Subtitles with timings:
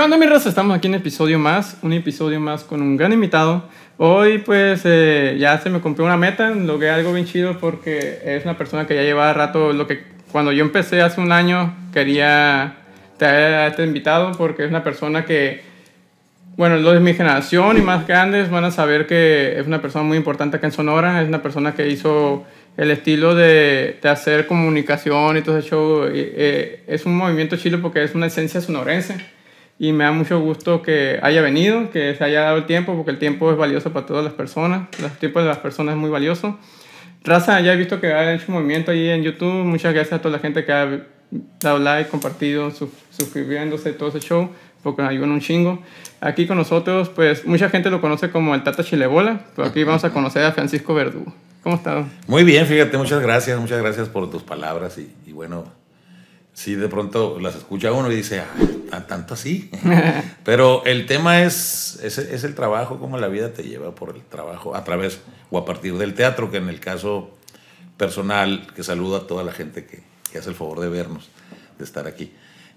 [0.00, 0.48] ¿Qué onda, mi raza?
[0.48, 3.64] Estamos aquí en un episodio más, un episodio más con un gran invitado.
[3.98, 8.44] Hoy, pues, eh, ya se me cumplió una meta, logré algo bien chido porque es
[8.44, 12.76] una persona que ya lleva rato, lo que cuando yo empecé hace un año, quería
[13.18, 15.60] traer a este invitado porque es una persona que,
[16.56, 20.06] bueno, los de mi generación y más grandes van a saber que es una persona
[20.06, 22.46] muy importante acá en Sonora, es una persona que hizo
[22.78, 27.82] el estilo de, de hacer comunicación y todo ese show, eh, es un movimiento chido
[27.82, 29.38] porque es una esencia sonorense
[29.80, 33.12] y me da mucho gusto que haya venido, que se haya dado el tiempo, porque
[33.12, 36.10] el tiempo es valioso para todas las personas, el tiempo de las personas es muy
[36.10, 36.58] valioso.
[37.24, 40.32] Raza, ya he visto que ha hecho movimiento ahí en YouTube, muchas gracias a toda
[40.32, 41.06] la gente que ha
[41.62, 44.50] dado like, compartido, suscribiéndose, todo ese show,
[44.82, 45.82] porque nos ayudan un chingo.
[46.20, 50.04] Aquí con nosotros, pues mucha gente lo conoce como el Tata Chilebola, pero aquí vamos
[50.04, 51.32] a conocer a Francisco Verdugo.
[51.62, 52.04] ¿Cómo estás?
[52.26, 55.79] Muy bien, fíjate, muchas gracias, muchas gracias por tus palabras y, y bueno,
[56.54, 58.42] sí, de pronto las escucha uno y dice,
[58.90, 59.70] ah, tanto así.
[60.44, 64.22] Pero el tema es, es, es, el trabajo, cómo la vida te lleva por el
[64.22, 67.30] trabajo, a través o a partir del teatro, que en el caso
[67.96, 71.28] personal, que saludo a toda la gente que, que hace el favor de vernos,
[71.78, 72.32] de estar aquí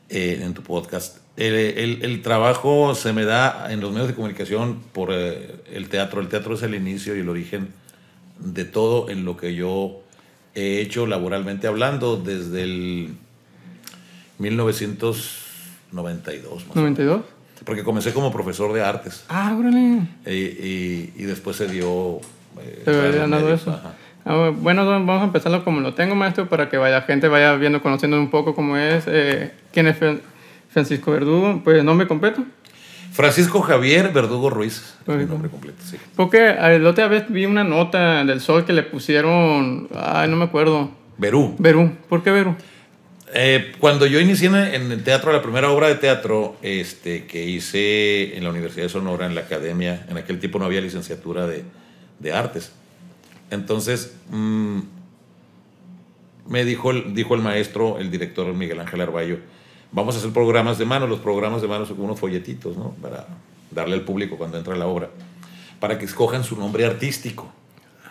[0.09, 1.17] eh, en tu podcast.
[1.37, 5.89] El, el, el, trabajo se me da en los medios de comunicación por eh, el
[5.89, 6.21] teatro.
[6.21, 7.69] El teatro es el inicio y el origen
[8.37, 10.01] de todo en lo que yo
[10.55, 13.15] he hecho laboralmente hablando desde el
[14.39, 16.67] 1992.
[16.67, 17.21] Más ¿92?
[17.65, 19.23] Porque comencé como profesor de artes.
[19.29, 20.07] Ah, órale.
[20.25, 22.19] Y, y, y, después se dio...
[22.59, 23.79] Eh, ¿Te había dado eso?
[24.25, 27.55] Ah, bueno, vamos a empezarlo como lo tengo, maestro, para que vaya, la gente vaya
[27.55, 29.05] viendo, conociendo un poco cómo es.
[29.07, 29.97] Eh, ¿Quién es
[30.69, 31.61] Francisco Verdugo?
[31.63, 32.43] Pues nombre completo.
[33.11, 34.95] Francisco Javier Verdugo Ruiz.
[35.07, 35.97] Es mi nombre completo, sí.
[36.15, 39.87] Porque la otra vez vi una nota del sol que le pusieron...
[39.95, 40.89] Ay, no me acuerdo.
[41.17, 41.55] Berú.
[41.59, 41.91] Berú.
[42.09, 42.55] ¿Por qué Berú?
[43.35, 48.37] Eh, cuando yo inicié en el teatro, la primera obra de teatro este, que hice
[48.37, 51.63] en la Universidad de Sonora, en la academia, en aquel tiempo no había licenciatura de,
[52.19, 52.71] de artes.
[53.49, 54.81] Entonces, mmm,
[56.47, 59.37] me dijo, dijo el maestro, el director Miguel Ángel Arballo,
[59.91, 61.07] vamos a hacer programas de mano.
[61.07, 62.91] Los programas de mano son como unos folletitos, ¿no?
[63.01, 63.25] Para
[63.71, 65.09] darle al público cuando entra la obra,
[65.79, 67.51] para que escojan su nombre artístico.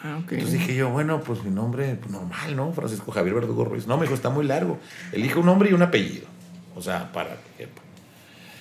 [0.02, 0.38] Ah, okay.
[0.38, 2.72] Entonces dije yo, bueno, pues mi nombre pues, normal, ¿no?
[2.72, 3.86] Francisco Javier Verdugo Ruiz.
[3.86, 4.78] No, me dijo, está muy largo.
[5.12, 6.26] Elige un nombre y un apellido.
[6.74, 7.68] O sea, para que...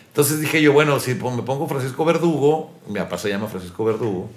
[0.08, 4.30] Entonces dije yo, bueno, si me pongo Francisco Verdugo, mi papá se llama Francisco Verdugo,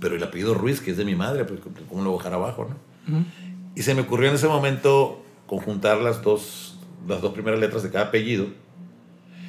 [0.00, 2.34] pero el apellido Ruiz, que es de mi madre, pues ¿cómo lo voy a dejar
[2.34, 3.14] abajo, no?
[3.14, 3.24] Uh -huh.
[3.74, 7.90] Y se me ocurrió en ese momento conjuntar las dos, las dos primeras letras de
[7.90, 8.46] cada apellido.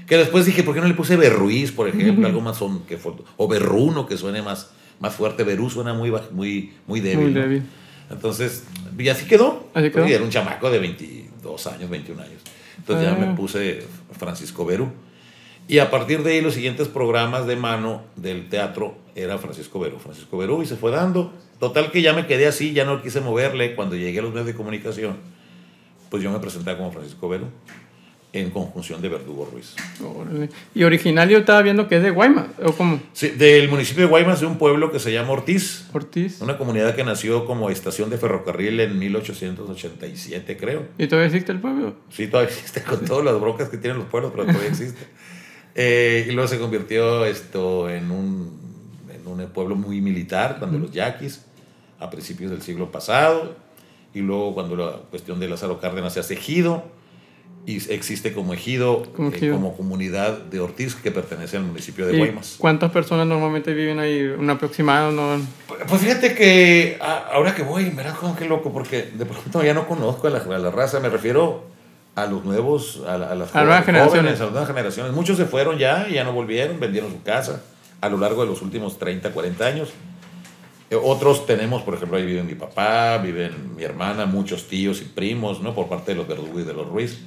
[0.07, 2.13] Que después dije, ¿por qué no le puse Berruiz, por ejemplo?
[2.13, 2.25] Uh -huh.
[2.25, 2.99] Algo más son, que,
[3.37, 5.43] o Berruno, que suene más, más fuerte.
[5.43, 7.25] Berú suena muy, muy, muy débil.
[7.25, 7.41] Muy ¿no?
[7.41, 7.63] débil.
[8.09, 8.63] Entonces,
[8.97, 9.67] y así quedó.
[9.73, 10.07] Así quedó.
[10.07, 12.41] Y era un chamaco de 22 años, 21 años.
[12.77, 13.17] Entonces ah.
[13.17, 13.83] ya me puse
[14.17, 14.91] Francisco Berú.
[15.67, 19.99] Y a partir de ahí los siguientes programas de mano del teatro era Francisco Berú.
[19.99, 21.33] Francisco Berú y se fue dando.
[21.59, 23.75] Total que ya me quedé así, ya no quise moverle.
[23.75, 25.17] Cuando llegué a los medios de comunicación,
[26.09, 27.47] pues yo me presenté como Francisco Berú
[28.33, 29.75] en conjunción de Verdugo Ruiz.
[30.75, 32.99] Y original yo estaba viendo que es de Guaymas, ¿o cómo?
[33.13, 35.85] Sí, del municipio de Guaymas, de un pueblo que se llama Ortiz.
[35.93, 36.41] Ortiz.
[36.41, 40.87] Una comunidad que nació como estación de ferrocarril en 1887, creo.
[40.97, 41.95] ¿Y todavía existe el pueblo?
[42.09, 45.07] Sí, todavía existe, con todas las brocas que tienen los pueblos, pero todavía existe.
[45.75, 48.59] eh, y luego se convirtió esto en un,
[49.13, 50.83] en un pueblo muy militar, cuando uh -huh.
[50.85, 51.45] los yaquis,
[51.99, 53.55] a principios del siglo pasado.
[54.13, 56.96] Y luego cuando la cuestión de Lázaro Cárdenas se hace ejido
[57.67, 62.17] y existe como ejido, como, eh, como, comunidad de Ortiz que pertenece al municipio de
[62.17, 62.55] Guaymas.
[62.57, 64.21] ¿Cuántas personas normalmente viven ahí?
[64.21, 65.11] ¿Un aproximado?
[65.11, 65.45] No?
[65.89, 69.85] Pues fíjate que ahora que voy, verás como qué loco, porque de pronto ya no
[69.85, 71.65] conozco a la, a la raza, me refiero
[72.15, 74.39] a los nuevos, a, a las a nuevas generaciones.
[74.39, 75.11] a las nuevas generaciones.
[75.11, 77.63] Muchos se fueron ya y ya no volvieron, vendieron su casa
[77.99, 79.89] a lo largo de los últimos 30, 40 años.
[80.89, 85.05] Eh, Otros tenemos, por ejemplo, ahí viven mi papá, viven mi hermana, muchos tíos y
[85.05, 85.75] primos, ¿no?
[85.75, 87.19] Por parte de los Verdugo y de los Ruiz.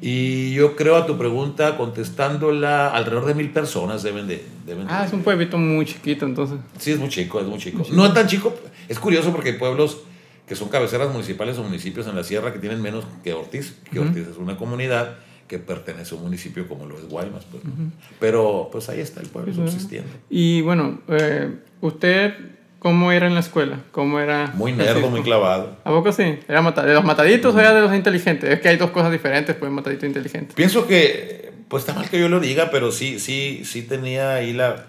[0.00, 4.44] Y yo creo a tu pregunta, contestándola, alrededor de mil personas deben de...
[4.66, 6.58] Deben ah, es un pueblito muy chiquito entonces.
[6.78, 7.82] Sí, es muy chico, es muy chico.
[7.92, 8.54] No es tan chico,
[8.88, 10.02] es curioso porque hay pueblos
[10.46, 13.98] que son cabeceras municipales o municipios en la sierra que tienen menos que Ortiz, que
[13.98, 14.08] uh -huh.
[14.08, 15.16] Ortiz es una comunidad
[15.48, 17.44] que pertenece a un municipio como lo es Guaymas.
[17.44, 17.64] Pues.
[17.64, 17.90] Uh -huh.
[18.20, 19.64] Pero pues ahí está el pueblo uh -huh.
[19.64, 20.10] subsistiendo.
[20.28, 22.34] Y bueno, eh, usted
[22.78, 23.80] ¿Cómo era en la escuela?
[23.90, 24.52] ¿Cómo era?
[24.54, 25.76] Muy nerdo, muy clavado.
[25.82, 26.38] ¿A poco sí?
[26.46, 28.50] ¿Era de los mataditos o era de los inteligentes?
[28.50, 30.54] Es que hay dos cosas diferentes, pues, matadito e inteligente.
[30.54, 34.52] Pienso que, pues está mal que yo lo diga, pero sí, sí, sí tenía ahí
[34.52, 34.86] la...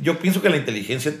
[0.00, 1.14] Yo pienso que la inteligencia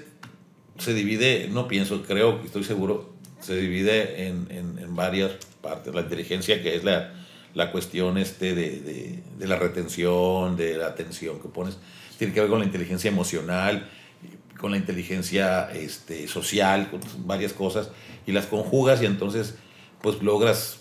[0.78, 5.94] se divide, no pienso, creo, estoy seguro, se divide en, en, en varias partes.
[5.94, 7.14] La inteligencia que es la,
[7.54, 11.78] la cuestión este de, de, de, la retención, de la atención que pones,
[12.18, 13.88] tiene que ver con la inteligencia emocional,
[14.58, 17.90] con la inteligencia este, social, con varias cosas,
[18.26, 19.56] y las conjugas y entonces
[20.00, 20.80] pues logras,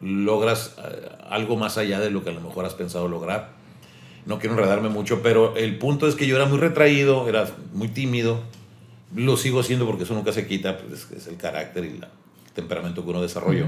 [0.00, 3.54] logras eh, algo más allá de lo que a lo mejor has pensado lograr.
[4.24, 7.88] No quiero enredarme mucho, pero el punto es que yo era muy retraído, era muy
[7.88, 8.42] tímido,
[9.14, 12.04] lo sigo siendo porque eso nunca se quita, pues es el carácter y el
[12.54, 13.66] temperamento que uno desarrolló.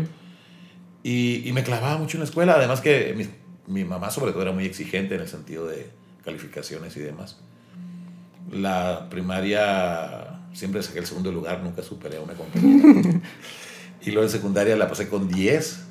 [1.05, 3.29] y, y, me clavaba mucho en la escuela, además que mi,
[3.73, 5.91] mi, mamá sobre todo era muy exigente en el sentido de
[6.25, 7.39] calificaciones y demás.
[8.51, 13.21] La primaria siempre saqué el segundo lugar, nunca superé a una compañera.
[14.03, 15.85] y luego en secundaria la pasé con 10,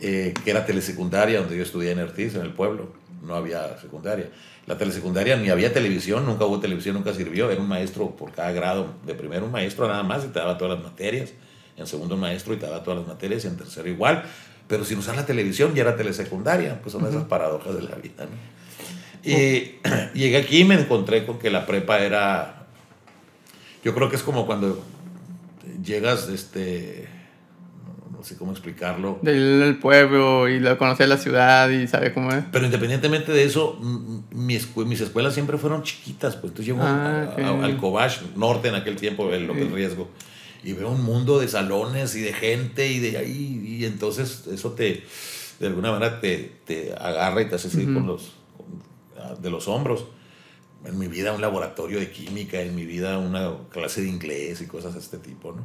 [0.00, 2.92] eh, que era telesecundaria, donde yo estudié en Ortiz, en el pueblo.
[3.22, 4.30] No había secundaria.
[4.66, 7.50] La telesecundaria ni había televisión, nunca hubo televisión, nunca sirvió.
[7.50, 8.94] Era un maestro por cada grado.
[9.06, 11.32] De primero un maestro nada más y te daba todas las materias.
[11.76, 13.44] En segundo un maestro y te daba todas las materias.
[13.44, 14.24] Y en tercero igual.
[14.66, 16.80] Pero sin usar la televisión ya era telesecundaria.
[16.82, 18.24] Pues son esas paradojas de la vida.
[18.24, 18.51] ¿no?
[19.24, 19.78] Y
[20.14, 22.66] llegué aquí y me encontré con que la prepa era...
[23.84, 24.82] Yo creo que es como cuando
[25.82, 27.08] llegas, este
[28.22, 29.18] no sé cómo explicarlo.
[29.20, 32.44] Del pueblo y conocer la ciudad y saber cómo es.
[32.52, 33.80] Pero independientemente de eso,
[34.30, 38.94] mis, mis escuelas siempre fueron chiquitas, pues entonces llego ah, al Cobach Norte en aquel
[38.94, 40.08] tiempo, el López Riesgo,
[40.62, 44.70] y veo un mundo de salones y de gente y de ahí, y entonces eso
[44.70, 45.02] te,
[45.58, 48.34] de alguna manera te, te agarra y te hace seguir con los,
[49.40, 50.06] de los hombros.
[50.84, 54.66] En mi vida un laboratorio de química, en mi vida una clase de inglés y
[54.66, 55.64] cosas de este tipo, ¿no?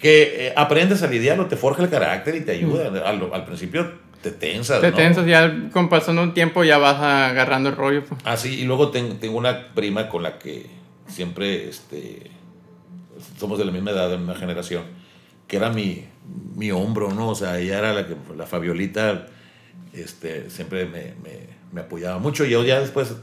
[0.00, 2.86] que eh, aprendes a lidiarlo, te forja el carácter y te ayuda.
[3.06, 3.92] Al, al, principio
[4.22, 4.80] te tensas.
[4.80, 8.04] Te tensas, ya con pasando un tiempo ya vas agarrando el rollo.
[8.04, 8.20] Pues.
[8.24, 10.66] Ah, sí, y luego tengo una prima con la que
[11.06, 12.30] siempre este,
[13.38, 14.84] somos de la misma edad, de la misma generación,
[15.46, 16.06] que era mi,
[16.56, 17.28] mi hombro, ¿no?
[17.28, 19.26] O sea, ella era la que, la Fabiolita,
[19.92, 23.14] este, siempre me, me, me apoyaba mucho y yo ya después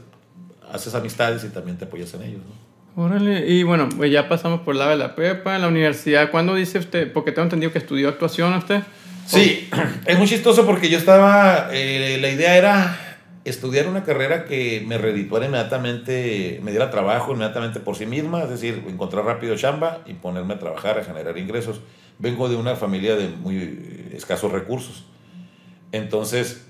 [0.72, 2.68] haces amistades y también te apoyas en ellos, ¿no?
[3.04, 6.32] Órale, y bueno, pues ya pasamos por la de la prepa, en la universidad.
[6.32, 7.12] ¿Cuándo dice usted?
[7.12, 8.82] Porque tengo entendido que estudió actuación usted.
[9.24, 9.68] Sí,
[10.06, 13.08] es muy chistoso porque yo estaba, eh, la idea era
[13.44, 18.50] estudiar una carrera que me redituara inmediatamente, me diera trabajo inmediatamente por sí misma, es
[18.50, 21.80] decir, encontrar rápido chamba y ponerme a trabajar, a generar ingresos.
[22.18, 25.04] Vengo de una familia de muy escasos recursos.
[25.92, 26.67] Entonces,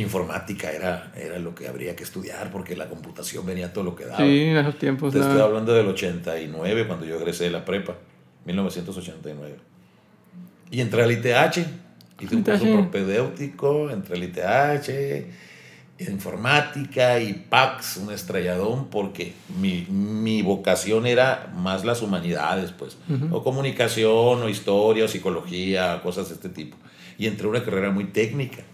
[0.00, 4.04] informática era, era lo que habría que estudiar porque la computación venía todo lo que
[4.04, 4.18] daba.
[4.18, 5.12] Sí, en esos tiempos.
[5.12, 7.96] Te estoy hablando del 89, cuando yo egresé de la prepa,
[8.44, 9.56] 1989.
[10.70, 11.58] Y entré al ITH,
[12.20, 20.42] hice un curso propedéutico, entré al ITH, informática y PAX, un estrelladón, porque mi, mi
[20.42, 22.98] vocación era más las humanidades, pues,
[23.30, 26.76] o comunicación, o historia, o psicología, cosas de este tipo.
[27.16, 28.64] Y entré a una carrera muy técnica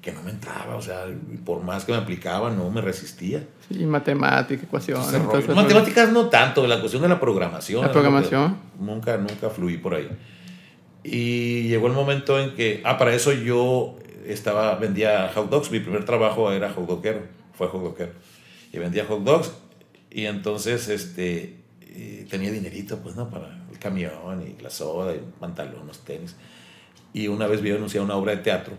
[0.00, 1.04] que no me entraba, o sea,
[1.44, 3.46] por más que me aplicaba, no me resistía.
[3.68, 5.12] Sí, matemáticas, ecuaciones.
[5.48, 7.82] Matemáticas no tanto, la cuestión de la programación.
[7.82, 8.56] La programación.
[8.78, 10.08] Nunca, nunca fluí por ahí.
[11.04, 15.80] Y llegó el momento en que, ah, para eso yo estaba, vendía hot dogs, mi
[15.80, 17.20] primer trabajo era hot dogero,
[17.52, 18.12] fue hot dogero.
[18.72, 19.52] Y vendía hot dogs
[20.10, 21.58] y entonces este,
[22.30, 23.28] tenía dinerito, pues, ¿no?
[23.28, 26.36] Para el camión y la soda y pantalón, los tenis.
[27.12, 28.74] Y una vez vi anunciar una obra de teatro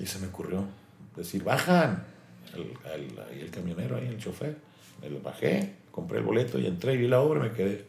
[0.00, 0.64] y se me ocurrió
[1.16, 2.04] decir, bajan.
[2.54, 4.56] El, el, el camionero ahí, el chofer.
[5.00, 7.84] Me lo bajé, compré el boleto y entré y vi la obra y me quedé.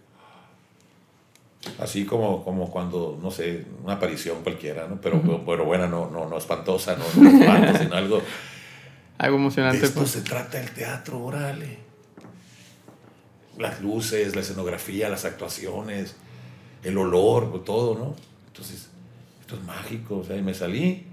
[1.80, 5.00] Así como, como cuando, no sé, una aparición cualquiera, ¿no?
[5.00, 8.22] Pero, pero, buena, no, no, no espantosa, no, no espanto, sino algo...
[9.18, 9.80] Algo emocionante.
[9.80, 10.12] De esto pues.
[10.12, 11.77] se trata el teatro, órale.
[13.60, 16.15] Las luces, la escenografía, las actuaciones,
[16.84, 18.15] el olor, todo, ¿no?
[18.48, 18.89] Entonces,
[19.39, 21.11] esto es mágico, o sea, y me salí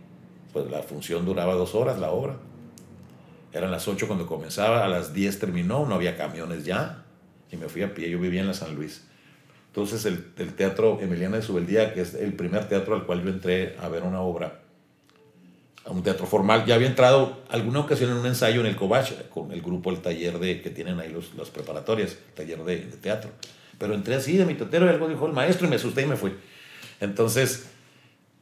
[0.59, 2.37] pues la función duraba dos horas, la obra.
[3.53, 7.05] Eran las 8 cuando comenzaba, a las 10 terminó, no había camiones ya,
[7.51, 9.07] y me fui a pie, yo vivía en la San Luis.
[9.69, 13.31] Entonces el, el Teatro Emiliana de Subeldía, que es el primer teatro al cual yo
[13.31, 14.61] entré a ver una obra,
[15.85, 19.11] a un teatro formal, ya había entrado alguna ocasión en un ensayo en el Cobach,
[19.31, 23.31] con el grupo, el taller de, que tienen ahí los, las preparatorias, taller de, teatro.
[23.79, 26.07] Pero entré así de mi tetero y algo dijo el maestro y me asusté y
[26.07, 26.35] me fui.
[27.01, 27.71] Entonces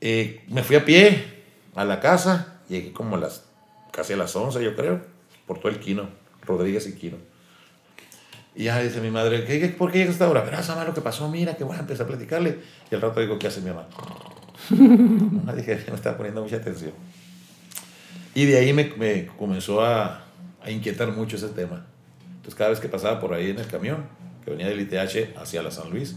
[0.01, 1.36] eh, me fui a pie,
[1.77, 3.45] a la casa, llegué como a las,
[3.93, 5.03] casi a las 11 yo creo,
[5.47, 6.09] por todo el Quino,
[6.43, 7.19] Rodríguez y Quino.
[8.55, 10.41] Y ya dice mi madre, ¿Qué, por qué llegas a esta hora?
[10.41, 12.59] Verás, mamá, lo que pasó, mira, que bueno, empecé a platicarle.
[12.91, 13.87] Y al rato digo, ¿qué hace mi mamá?
[14.71, 16.93] no, dije, me estaba poniendo mucha atención.
[18.35, 20.25] Y de ahí me, me comenzó a,
[20.63, 21.85] a, inquietar mucho ese tema.
[22.37, 24.07] Entonces cada vez que pasaba por ahí en el camión,
[24.43, 26.17] que venía del ITH hacia la San Luis,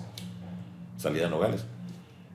[0.98, 1.66] salida de Nogales,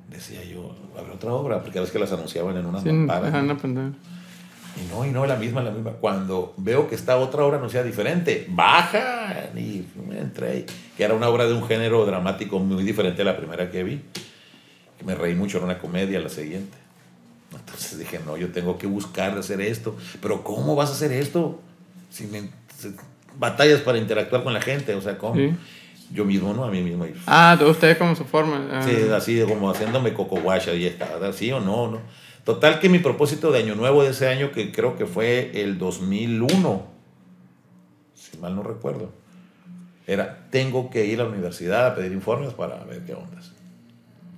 [0.08, 3.92] decía yo, habrá otra obra, porque a veces que las anunciaban en Sí, una pantalla.
[4.76, 5.92] Y no, y no, la misma, la misma.
[5.92, 11.28] Cuando veo que esta otra obra anunciada diferente, baja, y me entré, que era una
[11.28, 14.02] obra de un género dramático muy diferente a la primera que vi.
[14.99, 16.76] Que me reí mucho, era una comedia la siguiente.
[17.54, 19.96] Entonces dije, no, yo tengo que buscar hacer esto.
[20.20, 21.61] Pero ¿cómo vas a hacer esto?
[22.11, 22.50] Si me,
[23.38, 25.37] batallas para interactuar con la gente, o sea, ¿cómo?
[25.37, 25.54] Sí.
[26.14, 26.64] Yo mismo, ¿no?
[26.64, 27.04] A mí mismo.
[27.06, 28.68] y- Ah, ustedes como su forma.
[28.73, 28.83] ah.
[28.83, 32.00] Sí, así de como haciéndome coco guacha y está, ¿sí o no, no?
[32.44, 35.76] Total que mi propósito de año nuevo de ese año, que creo que fue el
[35.78, 36.87] 2001,
[38.14, 39.11] si mal no recuerdo,
[40.06, 43.52] era, tengo que ir a la universidad a pedir informes para ver qué ondas.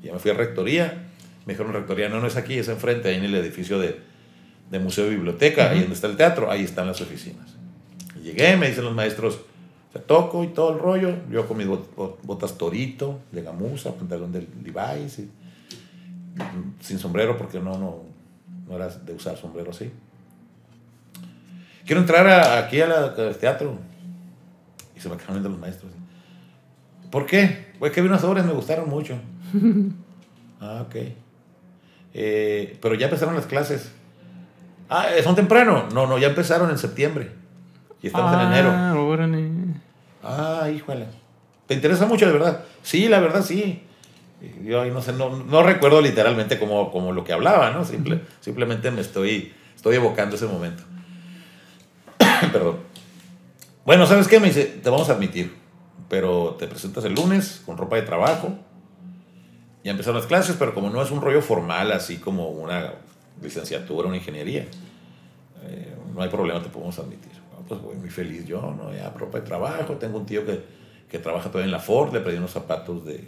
[0.03, 1.09] Ya me fui a rectoría,
[1.45, 4.01] me dijeron rectoría, no, no es aquí, es enfrente, ahí en el edificio de,
[4.71, 7.57] de Museo y Biblioteca, ahí donde está el teatro, ahí están las oficinas.
[8.17, 9.41] Y llegué, me dicen los maestros,
[9.97, 13.95] te toco y todo el rollo, yo con mis bot- bot- botas torito, de gamuza,
[13.95, 18.03] pantalón de Levi's, y, mm, sin sombrero porque no, no,
[18.69, 19.91] no era de usar sombrero así.
[21.87, 23.79] Quiero entrar a- aquí a la- al teatro.
[24.97, 25.93] Y se me quedaron viendo los maestros.
[27.11, 27.67] ¿Por qué?
[27.79, 29.15] Pues que vi unas obras, me gustaron mucho.
[30.61, 30.97] ah, ok.
[32.15, 33.93] Eh, pero ya empezaron las clases.
[34.89, 35.89] Ah, ¿son temprano?
[35.95, 37.31] No, no, ya empezaron en septiembre.
[38.03, 38.71] Y estamos en enero.
[38.73, 39.46] Ah, órale.
[40.29, 41.07] Ah, híjole.
[41.67, 42.65] ¿Te interesa mucho, de verdad?
[42.83, 43.83] Sí, la verdad, sí.
[44.63, 47.85] Yo ahí no sé, no, no recuerdo literalmente como, como lo que hablaba, ¿no?
[47.85, 50.83] Simple- Simplemente me estoy, estoy evocando ese momento.
[52.53, 52.79] Perdón.
[53.85, 54.41] Bueno, ¿sabes qué?
[54.41, 55.55] Me dice, te vamos a admitir,
[56.09, 58.57] pero te presentas el lunes con ropa de trabajo.
[59.85, 62.93] Ya empezaron las clases, pero como no es un rollo formal, así como una
[63.41, 64.67] licenciatura, una ingeniería,
[65.65, 67.33] eh, no hay problema, te podemos admitir.
[67.69, 68.93] Pues voy muy feliz yo, ¿no?
[68.95, 70.63] Ya ropa de trabajo, tengo un tío que,
[71.11, 73.25] que trabaja todavía en la Ford, le pedí unos zapatos de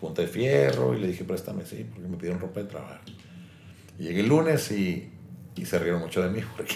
[0.00, 3.00] punta de fierro y le dije, préstame, sí, porque me pidieron ropa de trabajo.
[3.98, 5.10] Y llegué el lunes y,
[5.56, 6.74] y se rieron mucho de mí, porque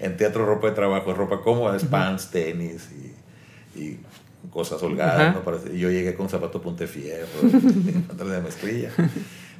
[0.00, 2.88] en teatro ropa de trabajo es ropa cómoda, es pants, tenis
[3.76, 4.00] y, y
[4.50, 5.34] cosas holgadas.
[5.34, 5.42] ¿no?
[5.44, 8.90] Parece- Y yo llegué con zapato punta de fierro, y de mezclilla.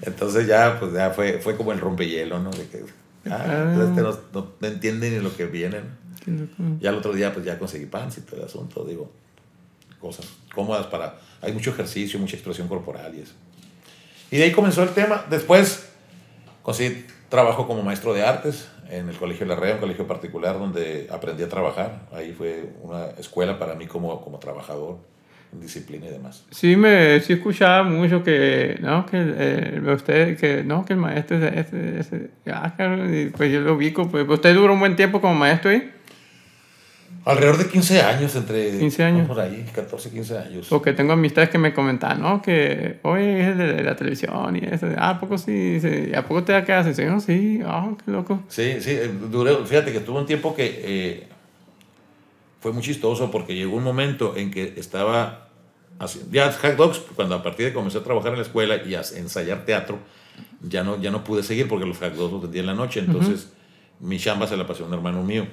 [0.02, 2.50] Entonces ya, pues ya fue, fue como el rompehielo, ¿no?
[2.50, 2.84] De que,
[3.30, 3.86] ah, Ah.
[3.88, 6.02] este no, no, no entiende ni lo que viene, ¿no?
[6.24, 6.78] Qué loco.
[6.80, 8.02] Ya el otro día, pues ya conseguí todo
[8.36, 9.10] el asunto, digo,
[10.00, 11.18] cosas cómodas para.
[11.40, 13.32] Hay mucho ejercicio, mucha expresión corporal y eso.
[14.30, 15.24] Y de ahí comenzó el tema.
[15.28, 15.88] Después
[16.62, 21.08] conseguí trabajo como maestro de artes en el Colegio La Rea, un colegio particular donde
[21.10, 22.08] aprendí a trabajar.
[22.12, 24.98] Ahí fue una escuela para mí como, como trabajador
[25.52, 26.44] disciplina y demás.
[26.50, 31.36] Sí, me sí escuchaba mucho que, no, que eh, usted, que, no, que el maestro
[31.36, 32.74] es ese, ese, ah,
[33.12, 35.90] y pues yo lo ubico, pues usted duró un buen tiempo como maestro ahí,
[37.24, 38.78] Alrededor de 15 años, entre...
[38.78, 39.28] 15 años.
[39.28, 40.66] Por ahí, 14, 15 años.
[40.68, 44.64] porque tengo amistades que me comentaban, no, que hoy es el de la televisión y
[44.64, 45.52] eso, ah, ¿a poco sí?
[45.52, 46.96] Dice, ¿Y ¿A poco te da haces?
[46.96, 48.42] Sí, sí, ah, qué loco.
[48.48, 51.28] Sí, sí, eh, duré, fíjate que tuve un tiempo que eh,
[52.60, 55.41] fue muy chistoso porque llegó un momento en que estaba
[56.30, 58.94] ya Hack Dogs, cuando a partir de que comencé a trabajar en la escuela y
[58.94, 59.98] a ensayar teatro,
[60.62, 63.00] ya no, ya no pude seguir porque los Hack Dogs los vendía en la noche,
[63.00, 63.52] entonces
[64.00, 65.46] mi chamba se la pasó a un hermano mío.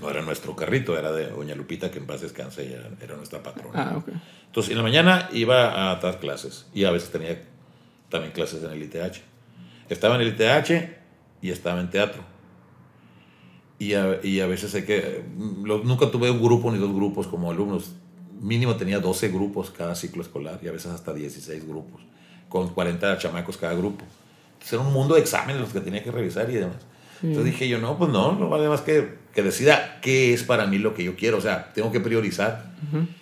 [0.00, 3.42] No era nuestro carrito, era de Doña Lupita, que en paz descanse, ella era nuestra
[3.42, 3.90] patrona.
[3.90, 4.08] Ah, ok.
[4.46, 7.42] Entonces, en la mañana iba a dar clases y a veces tenía
[8.08, 9.20] también clases en el ITH.
[9.88, 10.88] Estaba en el ITH
[11.42, 12.22] y estaba en teatro.
[13.78, 15.24] Y a, y a veces hay que...
[15.64, 17.92] lo- nunca tuve un grupo ni dos grupos como alumnos.
[18.40, 22.00] Mínimo tenía 12 grupos cada ciclo escolar y a veces hasta 16 grupos,
[22.48, 24.04] con 40 chamacos cada grupo.
[24.52, 26.76] Entonces era un mundo de exámenes los que tenía que revisar y demás.
[27.22, 30.66] Entonces dije yo, no, pues no, no vale más que, que decida qué es para
[30.66, 31.38] mí lo que yo quiero.
[31.38, 32.72] O sea, tengo que priorizar.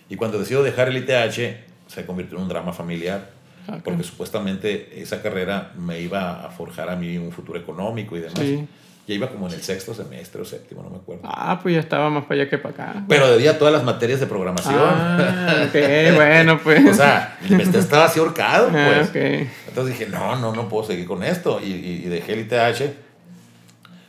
[0.09, 3.31] Y cuando decido dejar el ITH, se convirtió en un drama familiar.
[3.69, 8.21] Ah, Porque supuestamente esa carrera me iba a forjar a mí un futuro económico y
[8.21, 8.39] demás.
[8.39, 8.67] Sí.
[9.07, 11.23] Ya iba como en el sexto semestre o séptimo, no me acuerdo.
[11.25, 13.05] Ah, pues ya estaba más para allá que para acá.
[13.09, 14.75] Pero debía todas las materias de programación.
[14.79, 15.75] Ah, ok,
[16.17, 16.85] bueno, pues.
[16.87, 19.09] o sea, me estaba así ahorcado, Ah, pues.
[19.11, 19.49] ok.
[19.69, 21.61] Entonces dije, no, no, no puedo seguir con esto.
[21.63, 22.95] Y, y- y dejé el ITH.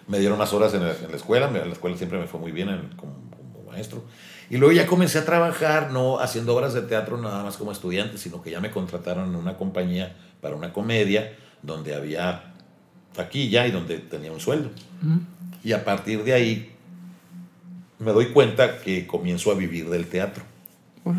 [0.08, 1.52] Me dieron más horas en la, en la escuela.
[1.52, 3.14] la escuela siempre me fue muy bien en- como,
[3.54, 4.04] como maestro.
[4.50, 8.18] Y luego ya comencé a trabajar, no haciendo obras de teatro nada más como estudiante,
[8.18, 12.54] sino que ya me contrataron en una compañía para una comedia donde había
[13.18, 14.70] taquilla y donde tenía un sueldo.
[15.64, 16.72] Y a partir de ahí
[18.00, 20.44] me doy cuenta que comienzo a vivir del teatro.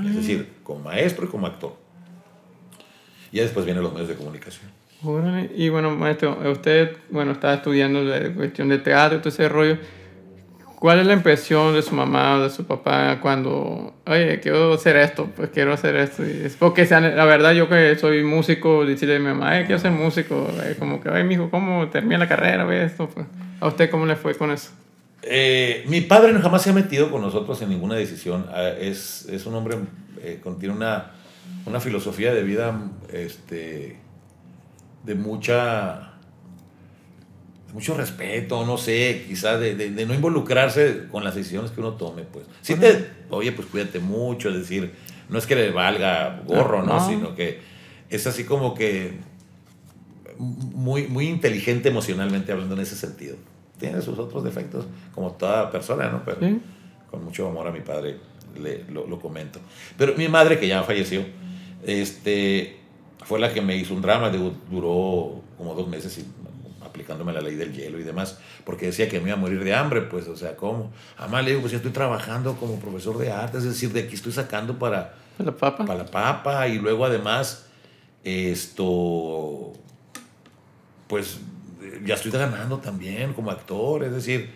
[0.06, 1.76] Es decir, como maestro y como actor.
[3.32, 4.70] Y ya después vienen los medios de comunicación.
[5.02, 5.50] Órale.
[5.54, 9.78] Y bueno, maestro, usted, bueno, estaba estudiando la cuestión de teatro y todo ese rollo.
[10.78, 14.96] ¿Cuál es la impresión de su mamá o de su papá cuando, oye, quiero hacer
[14.96, 16.22] esto, pues quiero hacer esto?
[16.22, 19.90] Es porque la verdad yo que soy músico, decirle a mi mamá, eh, quiero ser
[19.90, 20.46] músico,
[20.78, 22.64] como que, ay, mijo, ¿cómo termina la carrera?
[22.64, 23.08] Ve esto.
[23.08, 23.26] Pues,
[23.58, 24.70] ¿A usted cómo le fue con eso?
[25.22, 28.46] Eh, mi padre jamás se ha metido con nosotros en ninguna decisión.
[28.52, 29.78] Ah, es, es un hombre
[30.22, 31.10] eh, tiene una,
[31.66, 32.80] una filosofía de vida
[33.12, 33.98] este,
[35.04, 36.07] de mucha
[37.72, 42.22] mucho respeto, no sé, quizás de, de, no involucrarse con las decisiones que uno tome,
[42.22, 42.46] pues.
[42.62, 44.92] Sí te, oye, pues cuídate mucho, es decir,
[45.28, 47.06] no es que le valga gorro, ¿no?
[47.06, 47.60] Sino que
[48.08, 49.18] es así como que
[50.38, 53.36] muy, muy inteligente emocionalmente hablando en ese sentido.
[53.78, 56.24] Tiene sus otros defectos, como toda persona, ¿no?
[56.24, 56.38] Pero
[57.10, 58.16] con mucho amor a mi padre
[58.60, 59.60] le, lo, lo, comento.
[59.96, 61.24] Pero mi madre, que ya falleció,
[61.84, 62.78] este,
[63.24, 66.24] fue la que me hizo un drama, duró como dos meses y
[66.98, 69.72] aplicándome la ley del hielo y demás, porque decía que me iba a morir de
[69.72, 70.90] hambre, pues, o sea, ¿cómo?
[71.16, 74.16] Además le digo, pues yo estoy trabajando como profesor de arte, es decir, de aquí
[74.16, 75.14] estoy sacando para...
[75.38, 75.84] la papa?
[75.84, 77.66] Para la papa, y luego además,
[78.24, 79.74] esto,
[81.06, 81.38] pues,
[82.04, 84.50] ya estoy ganando también como actor, es decir,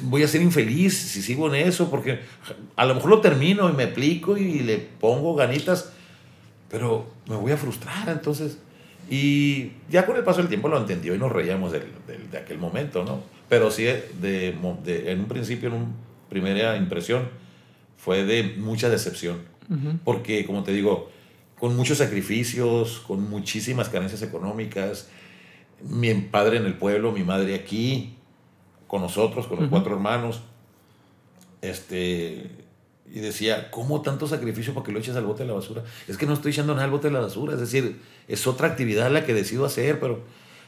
[0.00, 2.20] voy a ser infeliz si sigo en eso, porque
[2.74, 5.92] a lo mejor lo termino y me aplico y le pongo ganitas,
[6.68, 8.58] pero me voy a frustrar, entonces
[9.10, 11.82] y ya con el paso del tiempo lo entendió y nos reíamos de,
[12.30, 13.22] de, aquel momento, ¿no?
[13.48, 14.48] Pero sí, de,
[14.86, 15.86] en un principio, en una
[16.28, 17.28] primera impresión,
[17.96, 19.50] fue de mucha decepción.
[20.04, 21.10] Porque, como te digo,
[21.58, 25.08] con muchos sacrificios, con muchísimas carencias económicas,
[25.82, 28.16] mi padre en el pueblo, mi madre aquí,
[28.86, 30.42] con nosotros, con los cuatro hermanos,
[31.62, 32.50] este,
[33.10, 35.82] y decía, ¿cómo tanto sacrificio para que lo eches al bote de la basura?
[36.08, 38.68] Es que no estoy echando nada al bote de la basura, es decir, es otra
[38.68, 40.22] actividad la que decido hacer, pero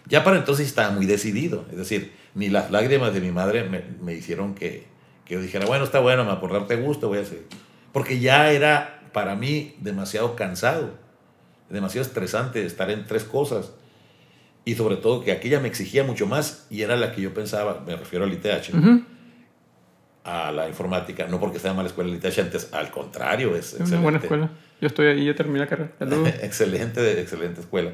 [0.06, 1.64] ya para entonces estaba muy decidido.
[1.70, 4.86] Es decir, ni las lágrimas de mi madre me, me hicieron que,
[5.24, 7.44] que, dijera, bueno, está bueno, por darte gusto voy a hacer.
[7.92, 10.98] Porque ya era para mí demasiado cansado,
[11.70, 13.72] demasiado estresante estar en tres cosas.
[14.66, 17.82] Y sobre todo que aquella me exigía mucho más y era la que yo pensaba,
[17.86, 18.74] me refiero al ITH
[20.24, 23.92] a la informática, no porque sea mala escuela de antes, al contrario, es, excelente.
[23.92, 24.50] una buena escuela.
[24.80, 25.92] Yo estoy ahí, yo terminé la carrera.
[26.42, 27.92] excelente, excelente escuela.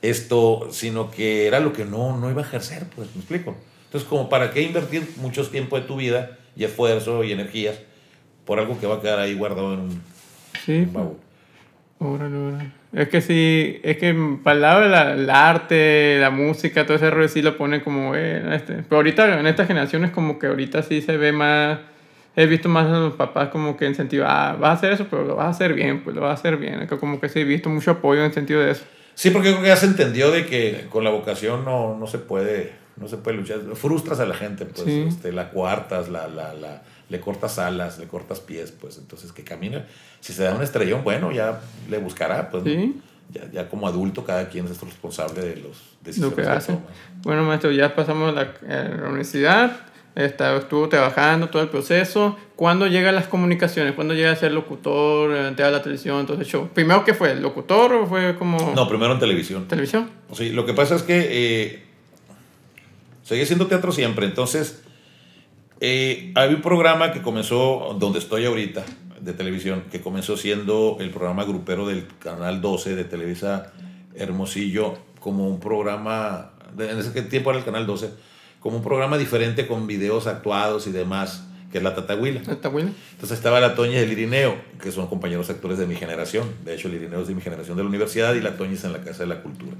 [0.00, 3.56] Esto, sino que era lo que no, no iba a ejercer, pues, me explico.
[3.86, 7.76] Entonces, como para qué invertir mucho tiempo de tu vida y esfuerzo y energías
[8.44, 10.02] por algo que va a quedar ahí guardado en un,
[10.64, 11.16] sí, baúl.
[11.98, 12.70] Órale, órale.
[12.92, 17.28] Es que sí, es que para el lado del arte, la música, todo ese rollo
[17.28, 18.74] sí lo pone como, eh, este.
[18.88, 21.78] Pero ahorita, en esta generación es como que ahorita sí se ve más,
[22.36, 25.06] he visto más a los papás como que en sentido, ah, vas a hacer eso,
[25.10, 26.86] pero lo vas a hacer bien, pues lo vas a hacer bien.
[26.86, 28.84] Como que sí he visto mucho apoyo en el sentido de eso.
[29.14, 32.18] Sí, porque creo que ya se entendió de que con la vocación no, no se
[32.18, 33.60] puede, no se puede luchar.
[33.74, 38.06] Frustras a la gente, pues, este, la cuartas, la, la, la le cortas alas, le
[38.06, 39.84] cortas pies, pues entonces que camine.
[40.20, 42.64] Si se da un estrellón, bueno, ya le buscará, pues.
[43.32, 46.78] Ya, ya, como adulto, cada quien es responsable de los decisiones Lo que hace.
[47.22, 49.80] Bueno, maestro, ya pasamos la, eh, la universidad,
[50.14, 52.36] está, estuvo trabajando todo el proceso.
[52.54, 53.94] ¿Cuándo llegan las comunicaciones?
[53.94, 56.68] ¿Cuándo llega a ser locutor, eh, te la televisión, todo ese show?
[56.68, 57.34] ¿Primero qué fue?
[57.34, 58.74] ¿Locutor o fue como...?
[58.76, 59.66] No, primero en televisión.
[59.68, 60.10] ¿Televisión?
[60.34, 61.84] Sí, lo que pasa es que eh,
[63.22, 64.83] seguí haciendo teatro siempre, entonces
[65.86, 68.82] eh, hay un programa que comenzó donde estoy ahorita,
[69.20, 73.70] de televisión, que comenzó siendo el programa grupero del Canal 12 de Televisa
[74.14, 78.10] Hermosillo, como un programa, en ese tiempo era el Canal 12,
[78.60, 82.40] como un programa diferente con videos actuados y demás, que es la Tatahuila.
[82.40, 82.90] Tatahuila.
[83.12, 86.48] Entonces estaba la Toña y el Irineo, que son compañeros actores de mi generación.
[86.64, 88.84] De hecho, el Irineo es de mi generación de la universidad y la Toña es
[88.84, 89.76] en la Casa de la Cultura.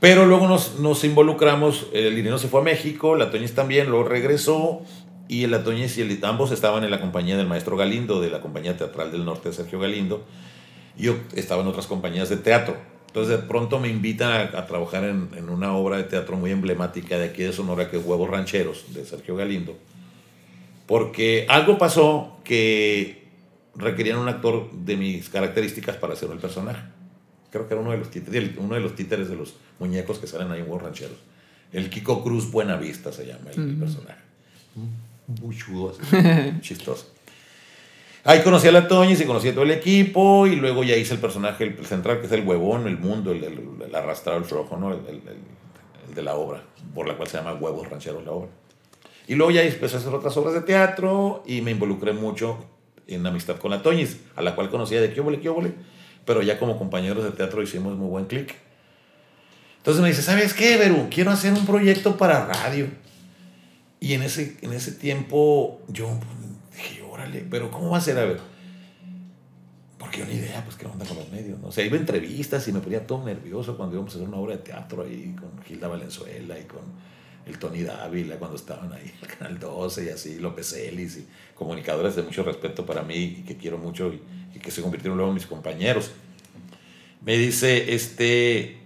[0.00, 4.08] Pero luego nos, nos involucramos, el Irineo se fue a México, la Toñez también, luego
[4.08, 4.80] regresó
[5.28, 8.40] y el Toñez y el, ambos estaban en la compañía del maestro Galindo, de la
[8.40, 10.24] compañía teatral del norte de Sergio Galindo.
[10.96, 12.78] Yo estaba en otras compañías de teatro.
[13.08, 17.18] Entonces de pronto me invitan a, trabajar en, en, una obra de teatro muy emblemática
[17.18, 19.76] de aquí de Sonora, que es Huevos Rancheros, de Sergio Galindo.
[20.86, 23.28] Porque algo pasó que
[23.74, 26.80] requerían un actor de mis características para hacer el personaje
[27.50, 30.26] creo que era uno de los títeres, uno de los títeres de los muñecos que
[30.26, 31.18] salen ahí en Huevos Rancheros.
[31.72, 34.20] El Kiko Cruz Buenavista se llama el, personaje.
[35.40, 35.96] Muy chudo,
[36.60, 37.06] chistoso.
[38.24, 41.14] Ahí conocí a la Toña y conocí a todo el equipo y luego ya hice
[41.14, 44.76] el personaje el, central que es el huevón, el mundo, el, el, arrastrado, el flojo,
[44.76, 44.92] ¿no?
[44.92, 45.22] El,
[46.14, 46.60] de la obra,
[46.92, 48.48] por la cual se llama Huevos Rancheros la obra.
[49.28, 52.58] Y luego ya empecé a hacer otras obras de teatro y me involucré mucho
[53.06, 55.72] en amistad con la Toñis, a la cual conocía de Kiobole, Kiobole
[56.30, 58.54] pero ya como compañeros de teatro hicimos muy buen clic.
[59.78, 61.08] Entonces me dice, ¿sabes qué, Beru?
[61.10, 62.86] Quiero hacer un proyecto para radio.
[63.98, 66.08] Y en ese, en ese tiempo yo
[66.72, 68.16] dije, órale, pero ¿cómo va a ser?
[68.16, 68.38] A ver.
[69.98, 71.58] Porque yo ni idea, pues, qué onda con los medios.
[71.58, 71.66] ¿no?
[71.66, 74.36] O sea, iba a entrevistas y me ponía todo nervioso cuando íbamos a hacer una
[74.36, 76.82] obra de teatro ahí con Gilda Valenzuela y con
[77.44, 81.24] el Tony Dávila cuando estaban ahí el Canal 12 y así, López Ellis
[81.56, 84.12] comunicadores de mucho respeto para mí y que quiero mucho
[84.60, 86.10] y que se convirtieron luego en mis compañeros.
[87.24, 88.78] Me dice, este,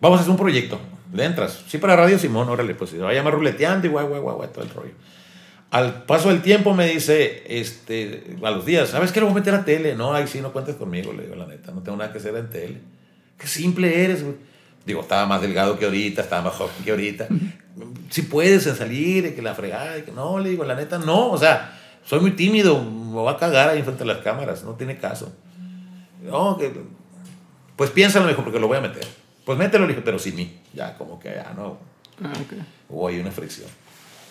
[0.00, 0.80] vamos a hacer un proyecto,
[1.12, 4.06] le entras, sí para Radio Simón, órale, pues se va a llamar ruleteando y guay,
[4.06, 4.92] guay, guay, guay, todo el rollo.
[5.70, 9.18] Al paso del tiempo me dice, este, a los días, ¿sabes qué?
[9.18, 9.96] Lo voy a meter a tele.
[9.96, 12.36] No, ahí sí, no cuentes conmigo, le digo, la neta, no tengo nada que hacer
[12.36, 12.80] en tele.
[13.36, 14.36] Qué simple eres, güey.
[14.86, 17.28] Digo, estaba más delgado que ahorita, estaba más joven que ahorita.
[18.08, 21.76] Si puedes salir, que la fregada, que no, le digo, la neta, no, o sea,
[22.04, 25.32] soy muy tímido, me voy a cagar ahí frente a las cámaras, no tiene caso.
[26.22, 26.72] No, que,
[27.76, 29.06] pues piénsalo, mejor, porque lo voy a meter.
[29.44, 30.58] Pues mételo, le dije, pero sin mí.
[30.72, 31.76] Ya, como que ya no.
[32.22, 32.52] Ah, ok.
[32.88, 33.68] Hubo ahí una fricción.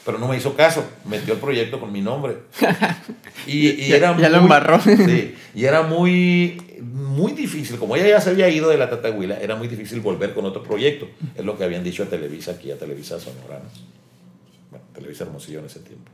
[0.06, 2.38] Pero no me hizo caso, metió el proyecto con mi nombre.
[3.46, 4.80] Y, y Ya- era ya lo muy- embarró.
[4.82, 7.78] Sí, y era muy, muy difícil.
[7.78, 10.64] Como ella ya se había ido de la Tatahuila, era muy difícil volver con otro
[10.64, 11.08] proyecto.
[11.36, 13.60] Es lo que habían dicho a Televisa aquí, a Televisa Sonora.
[13.60, 13.70] ¿no?
[14.72, 16.10] Bueno, Televisa Hermosillo en ese tiempo.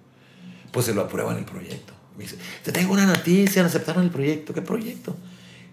[0.72, 1.94] Pues se lo aprueban el proyecto.
[2.18, 4.54] Me dice, te tengo una noticia, aceptaron el proyecto.
[4.54, 5.16] ¿Qué proyecto?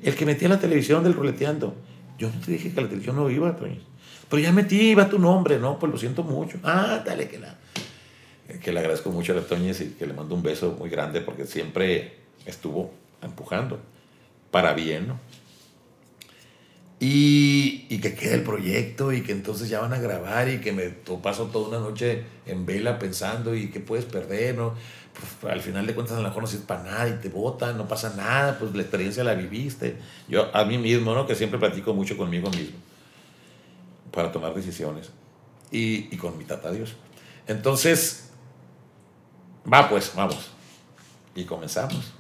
[0.02, 1.74] El que metí a la televisión del ruleteando.
[2.18, 5.58] Yo no te dije que la televisión no iba, pero ya metí, iba tu nombre,
[5.58, 5.78] ¿no?
[5.78, 6.58] Pues lo siento mucho.
[6.62, 7.56] Ah, dale, que la
[8.62, 11.20] que le agradezco mucho a la Toñez y que le mando un beso muy grande
[11.20, 13.80] porque siempre estuvo empujando
[14.50, 15.18] para bien, ¿no?
[16.98, 20.72] Y, y que quede el proyecto y que entonces ya van a grabar y que
[20.72, 20.88] me
[21.22, 24.74] paso toda una noche en vela pensando y que puedes perder, ¿no?
[25.40, 27.76] Pues, al final de cuentas a lo mejor no sirve para nada y te votan,
[27.76, 29.98] no pasa nada, pues la experiencia la viviste.
[30.28, 31.26] Yo a mí mismo, ¿no?
[31.26, 32.76] Que siempre platico mucho conmigo mismo
[34.10, 35.10] para tomar decisiones
[35.70, 36.96] y, y con mi tata Dios.
[37.46, 38.30] Entonces,
[39.70, 40.50] va pues, vamos.
[41.34, 42.15] Y comenzamos.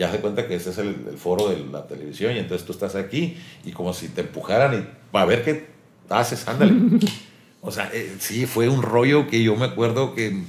[0.00, 2.72] Ya se cuenta que ese es el, el foro de la televisión y entonces tú
[2.72, 3.36] estás aquí
[3.66, 4.72] y como si te empujaran
[5.12, 5.66] y a ver qué
[6.08, 6.72] haces, ándale.
[7.62, 10.44] O sea, eh, sí, fue un rollo que yo me acuerdo que...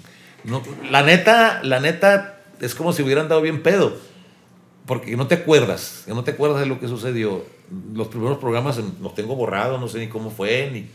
[0.45, 3.97] No, la neta, la neta, es como si hubieran dado bien pedo.
[4.85, 7.43] Porque no te acuerdas, no te acuerdas de lo que sucedió.
[7.93, 10.87] Los primeros programas los tengo borrados, no sé ni cómo fue, ni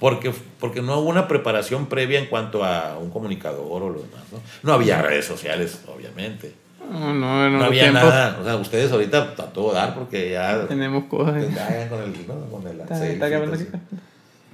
[0.00, 4.22] porque, porque no hubo una preparación previa en cuanto a un comunicador o lo demás.
[4.32, 6.64] No, no había redes sociales, obviamente.
[6.90, 8.38] No, no, No otro había tiempo nada.
[8.40, 10.66] O sea, ustedes ahorita a todo dar porque ya.
[10.66, 11.42] tenemos cosas.
[11.54, 12.26] ya ya con el.
[12.26, 12.34] ¿no?
[12.50, 13.64] Con el Está- selfie, está acabando aquí.
[13.64, 14.00] entonces.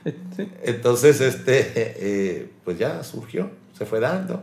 [0.05, 0.49] Eh, Sí.
[0.65, 4.43] Entonces, este, eh, pues ya surgió, se fue dando.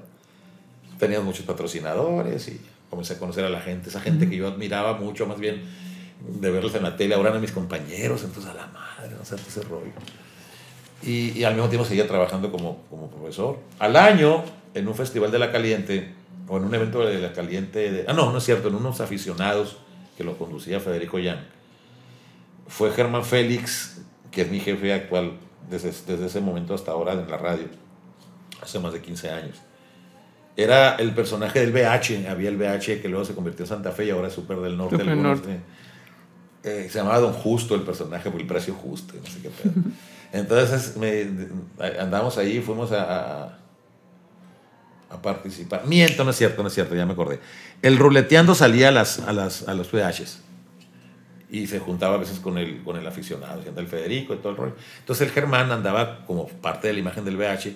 [0.97, 4.93] Teníamos muchos patrocinadores y comencé a conocer a la gente, esa gente que yo admiraba
[4.97, 5.61] mucho, más bien
[6.41, 9.35] de verlos en la tele, ahora eran mis compañeros, entonces a la madre, no sé,
[9.35, 9.91] todo ese rollo.
[11.03, 13.59] Y, y al mismo tiempo seguía trabajando como, como profesor.
[13.79, 16.13] Al año, en un festival de la Caliente,
[16.47, 19.01] o en un evento de la Caliente, de- ah, no, no es cierto, en unos
[19.01, 19.77] aficionados
[20.17, 21.39] que lo conducía Federico Yang,
[22.67, 24.01] fue Germán Félix,
[24.31, 25.33] que es mi jefe actual
[25.69, 27.65] desde, desde ese momento hasta ahora en la radio,
[28.61, 29.57] hace más de 15 años.
[30.57, 34.05] Era el personaje del BH, había el BH que luego se convirtió en Santa Fe
[34.05, 34.97] y ahora es Super del Norte.
[34.97, 35.59] Super algunos, Norte.
[36.63, 39.73] eh, se llamaba Don Justo el personaje por el precio justo, no sé qué pedo.
[40.33, 41.27] Entonces me,
[41.99, 43.57] andamos ahí, fuimos a, a,
[45.09, 45.85] a participar.
[45.85, 47.39] Miento, no es cierto, no es cierto, ya me acordé.
[47.81, 50.41] El ruleteando salía a, las, a, las, a los VHs
[51.51, 54.51] y se juntaba a veces con el, con el aficionado, siendo el Federico y todo
[54.51, 54.75] el rollo.
[54.99, 57.73] Entonces el Germán andaba como parte de la imagen del VH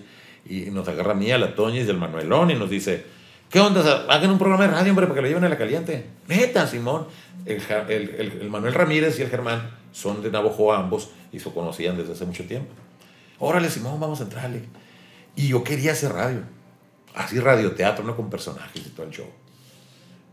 [0.50, 3.04] y nos agarra a mí, a la Toñez y al Manuelón y nos dice,
[3.50, 4.06] ¿qué onda?
[4.10, 6.06] Hagan un programa de radio, hombre, para que lo lleven a la caliente.
[6.28, 7.08] Neta, Simón.
[7.46, 11.98] El, el- el Manuel Ramírez y el Germán son de Navojoa ambos y se conocían
[11.98, 12.72] desde hace mucho tiempo.
[13.40, 14.62] Órale, Simón, vamos a entrarle.
[15.36, 16.42] Y yo quería hacer radio.
[17.16, 19.28] Así radioteatro, no con personajes y todo el show.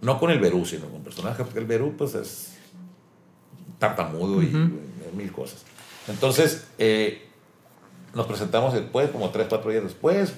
[0.01, 2.57] No con el Berú, sino con personajes, porque el Berú pues es
[3.79, 5.65] tartamudo y eh, mil cosas.
[6.09, 7.27] Entonces, eh,
[8.15, 10.35] nos presentamos después, como tres, cuatro días después.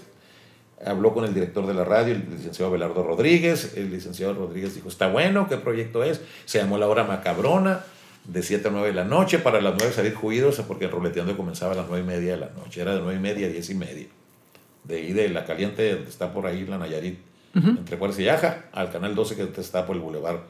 [0.85, 3.75] Habló con el director de la radio, el licenciado Belardo Rodríguez.
[3.77, 6.21] El licenciado Rodríguez dijo, está bueno, ¿qué proyecto es?
[6.45, 7.85] Se llamó La Hora Macabrona,
[8.25, 9.39] de 7 a 9 de la noche.
[9.39, 12.39] Para las 9 salir juidos, porque el ruleteando comenzaba a las 9 y media de
[12.39, 12.81] la noche.
[12.81, 14.07] Era de 9 y media a 10 y media.
[14.85, 17.19] De ahí de la caliente, donde está por ahí la Nayarit,
[17.55, 20.41] entre Juárez y Yaja, al canal 12 que está por el Boulevard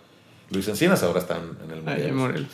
[0.51, 2.13] Luis Encinas, ahora están en el Morelos.
[2.13, 2.51] Morelos.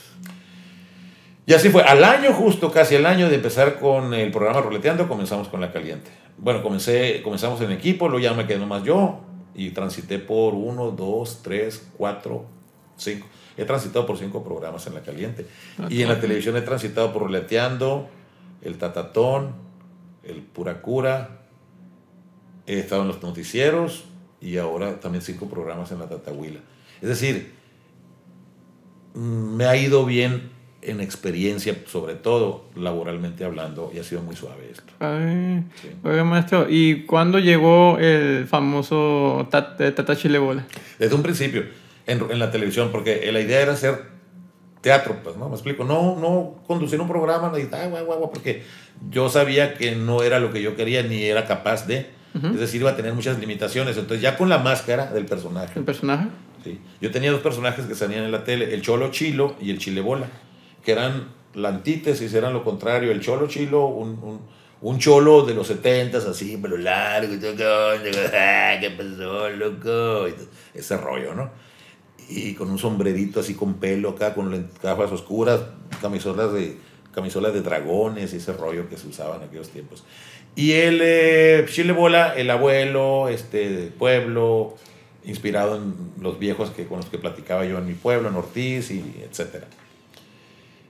[1.47, 1.83] Y así fue.
[1.83, 5.73] Al año, justo casi al año de empezar con el programa Roleteando, comenzamos con La
[5.73, 6.11] Caliente.
[6.37, 9.21] Bueno, comencé, comenzamos en equipo, luego ya me quedé nomás yo
[9.55, 12.47] y transité por uno, dos, tres, cuatro,
[12.97, 13.27] cinco.
[13.57, 15.47] He transitado por cinco programas en La Caliente.
[15.79, 18.09] Ah, Y en la televisión he transitado por Roleteando,
[18.63, 19.55] El Tatatón,
[20.23, 21.38] el Pura Cura,
[22.69, 24.05] he estado en los noticieros
[24.41, 26.61] y ahora también cinco programas en la Tatahuila.
[27.01, 27.55] Es decir,
[29.15, 30.51] mm, me ha ido bien
[30.83, 34.93] en experiencia, sobre todo laboralmente hablando, y ha sido muy suave esto.
[35.01, 35.65] Ay,
[36.05, 40.67] Oiga, maestro, ¿y cuándo llegó el famoso Tata Chile Bola?
[40.99, 41.65] Desde un principio,
[42.07, 44.19] en, en, la televisión, porque la idea era hacer
[44.81, 45.49] teatro, pues, ¿no?
[45.49, 48.63] Me explico, no, no conducir un programa, no, ah, guau, guau, porque
[49.11, 52.81] yo sabía que no era lo que yo quería ni era capaz de, es decir,
[52.81, 55.79] iba a tener muchas limitaciones, entonces ya con la máscara del personaje.
[55.79, 56.29] ¿El personaje?
[56.65, 56.81] Sí.
[57.01, 60.01] Yo tenía dos personajes que salían en la tele, el Cholo Chilo y el Chile
[60.01, 60.29] Bola
[60.89, 63.13] que eran la antítesis, eran lo contrario.
[63.13, 64.41] El cholo chilo, un,
[64.81, 70.27] un, cholo de los setentas, así, pero largo, ¿qué pasó, loco?
[70.73, 71.51] Ese rollo, ¿no?
[72.31, 75.61] Y con un sombrerito así con pelo acá, con gafas oscuras,
[76.01, 76.79] camisolas de,
[77.13, 80.05] camisolas de dragones y ese rollo que se usaba en aquellos tiempos.
[80.59, 84.75] Y el eh, Chile Bola, el abuelo, este, pueblo,
[85.25, 88.91] inspirado en los viejos que, con los que platicaba yo en mi pueblo, en Ortiz,
[88.91, 89.69] y etcétera.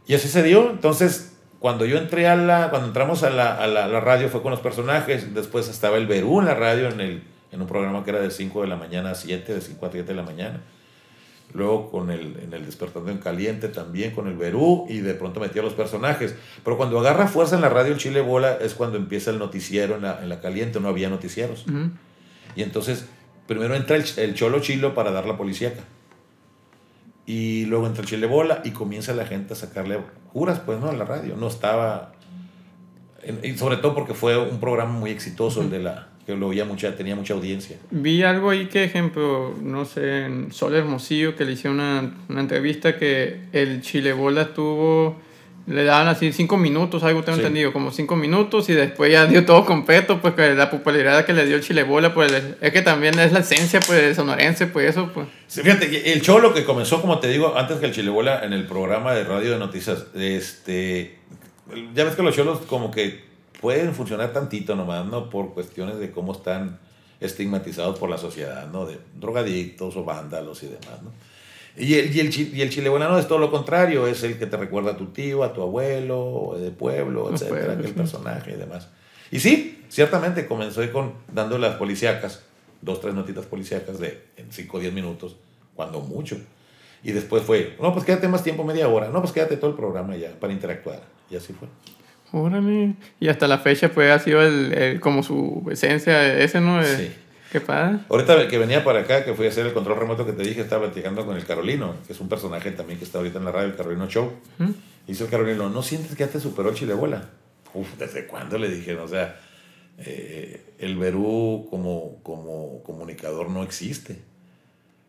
[0.07, 0.71] Y así se dio.
[0.71, 4.53] Entonces, cuando yo entré a la, cuando entramos a la, a la, radio fue con
[4.53, 5.35] los personajes.
[5.35, 8.31] Después estaba el Berú en la radio, en, el, en un programa que era de
[8.31, 10.63] 5 de la mañana a 7, de 5 a 7 de la mañana.
[11.55, 15.41] Luego con el, en el Despertando en Caliente también con el Berú y de pronto
[15.41, 16.35] metía los personajes.
[16.63, 19.97] Pero cuando agarra fuerza en la radio el Chile Bola es cuando empieza el noticiero
[19.97, 21.65] en la, en la Caliente, no había noticieros.
[22.55, 23.07] Y entonces
[23.47, 25.81] primero entra el, el, Cholo Chilo para dar la policíaca
[27.29, 30.01] y luego entra el chile bola y comienza la gente a sacarle
[30.33, 30.91] juras, pues, ¿no?
[30.91, 31.37] En la radio.
[31.37, 32.13] No estaba.
[33.43, 36.09] Y sobre todo porque fue un programa muy exitoso, el de la.
[36.29, 37.79] Que lo oía mucha, tenía mucha audiencia.
[37.91, 42.41] Vi algo ahí que, ejemplo, no sé, en Sol Hermosillo, que le hicieron una, una
[42.41, 45.17] entrevista que el chile bola tuvo
[45.67, 49.45] le daban así cinco minutos, algo tengo entendido, como cinco minutos y después ya dio
[49.45, 52.81] todo completo, pues que la popularidad que le dio el Chile Bola, pues es que
[52.81, 55.29] también es la esencia pues sonorense, pues eso pues.
[55.47, 58.67] fíjate, el cholo que comenzó, como te digo, antes que el Chile Bola en el
[58.67, 61.19] programa de radio de noticias, este,
[61.95, 63.28] ya ves que los cholos como que
[63.61, 65.31] pueden funcionar tantito nomás, ¿no?
[65.31, 66.79] Por cuestiones de cómo están
[67.21, 68.87] estigmatizados por la sociedad, ¿no?
[68.87, 71.13] De drogadictos o vándalos y demás, ¿no?
[71.77, 72.71] Y el, y, el, y el
[73.19, 76.57] es todo lo contrario, es el que te recuerda a tu tío, a tu abuelo,
[76.59, 78.89] de pueblo, etcétera, aquel personaje y demás.
[79.31, 82.43] Y sí, ciertamente comenzó con dando las policíacas,
[82.83, 85.37] dos, tres notitas policíacas de en 5 o 10 minutos,
[85.77, 86.37] cuando mucho.
[87.05, 89.77] Y después fue, no, pues quédate más tiempo, media hora, no, pues quédate todo el
[89.77, 91.03] programa ya para interactuar.
[91.31, 91.69] Y así fue.
[92.33, 92.95] Órale.
[93.21, 96.83] Y hasta la fecha, pues ha sido el, como su esencia, ese, ¿no?
[96.85, 97.11] Sí.
[97.51, 98.01] Qué padre.
[98.11, 100.61] Ahorita que venía para acá, que fui a hacer el control remoto que te dije,
[100.61, 103.53] estaba platicando con el Carolino, que es un personaje también que está ahorita en la
[103.53, 104.33] radio, el Carolino Show.
[105.07, 107.31] Dice el Carolino, ¿no sientes que ya te superó Chile Bola?
[107.73, 108.95] Uf, ¿desde cuándo le dije?
[108.97, 109.41] O sea,
[109.99, 114.19] eh, el Berú como, como comunicador no existe.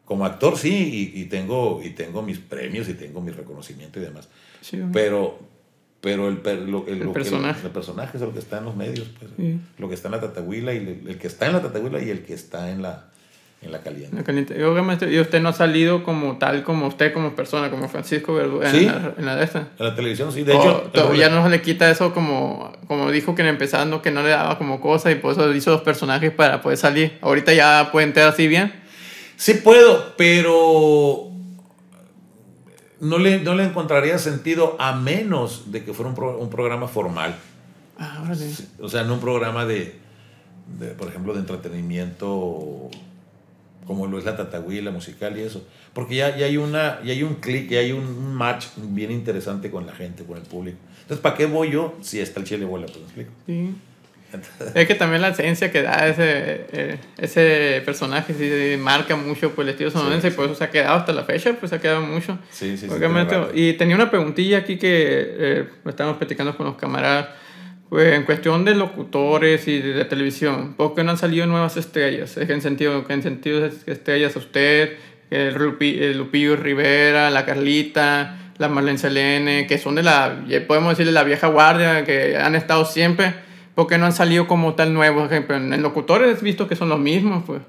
[0.05, 4.29] Como actor sí, y, tengo, y tengo mis premios y tengo mi reconocimiento y demás.
[4.91, 5.37] pero,
[6.01, 6.35] pero el,
[6.71, 7.65] lo, el, personaje.
[7.65, 9.31] el, personaje es lo que está en los medios, pues,
[9.77, 12.23] lo que está en la tatahuila y el, que está en la tatahuila y el
[12.23, 13.07] que está en la,
[13.61, 14.55] en la caliente.
[15.11, 18.85] Y usted no ha salido como tal, como usted, como persona, como Francisco Verdú, en,
[18.85, 19.67] la, en la de esta.
[19.77, 20.43] En la televisión, sí.
[20.43, 24.11] De hecho, ya no se le quita eso como, como dijo que en empezando que
[24.11, 27.17] no le daba como cosa y por eso hizo dos personajes para poder salir.
[27.19, 28.71] Ahorita ya puede entrar así bien.
[29.35, 31.28] Sí puedo, pero
[33.01, 37.35] no le, no le encontraría sentido a menos de que fuera un, un programa formal.
[37.97, 38.23] Ah,
[38.79, 39.95] O sea, no un programa de,
[40.79, 42.89] de, por ejemplo, de entretenimiento
[43.85, 45.65] como lo es la tatahuila musical y eso.
[45.93, 49.71] Porque ya, ya hay, una, ya hay un clic, ya hay un match bien interesante
[49.71, 50.77] con la gente, con el público.
[51.01, 52.85] Entonces, ¿para qué voy yo si está el chile bola?
[52.85, 53.31] Pues explico.
[53.47, 53.73] Sí
[54.75, 59.67] es que también la esencia que da ese, eh, ese personaje sí, marca mucho pues,
[59.67, 61.81] el estilo sonorense y por eso se ha quedado hasta la fecha, pues se ha
[61.81, 62.37] quedado mucho.
[62.51, 62.87] Sí, sí,
[63.53, 67.29] y tenía una preguntilla aquí que eh, estábamos platicando con los camaradas.
[67.89, 72.37] Pues en cuestión de locutores y de, televisión, ¿por qué no han salido nuevas estrellas?
[72.37, 74.97] ¿En sentido, en sentido de estrellas usted,
[75.31, 81.23] el, Lupillo Rivera, la Carlita, la Marlene Selene, que son de la, podemos decirle, la
[81.23, 83.48] vieja guardia, que han estado siempre?
[83.79, 85.23] Porque no han salido como tal nuevos.
[85.23, 87.61] Por ejemplo, en, locutores he visto que son los mismos, pues.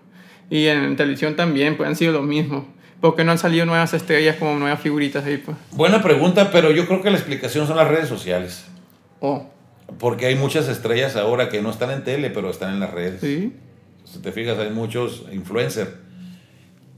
[0.50, 2.64] Y en televisión también, pues han sido los mismos.
[3.00, 5.56] porque no han salido nuevas estrellas como nuevas figuritas ahí, pues?
[5.70, 8.64] Buena pregunta, pero yo creo que la explicación son las redes sociales.
[9.20, 9.46] Oh.
[10.00, 13.20] Porque hay muchas estrellas ahora que no están en tele, pero están en las redes.
[13.20, 13.52] Sí.
[14.04, 15.90] Si te fijas, hay muchos influencers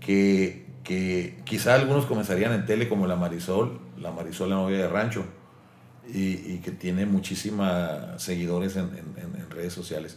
[0.00, 4.88] que, que quizá algunos comenzarían en tele como la Marisol, la Marisol la novia de
[4.88, 5.26] rancho
[6.08, 7.68] y, que tiene muchísimos
[8.18, 10.16] seguidores en, en, redes sociales.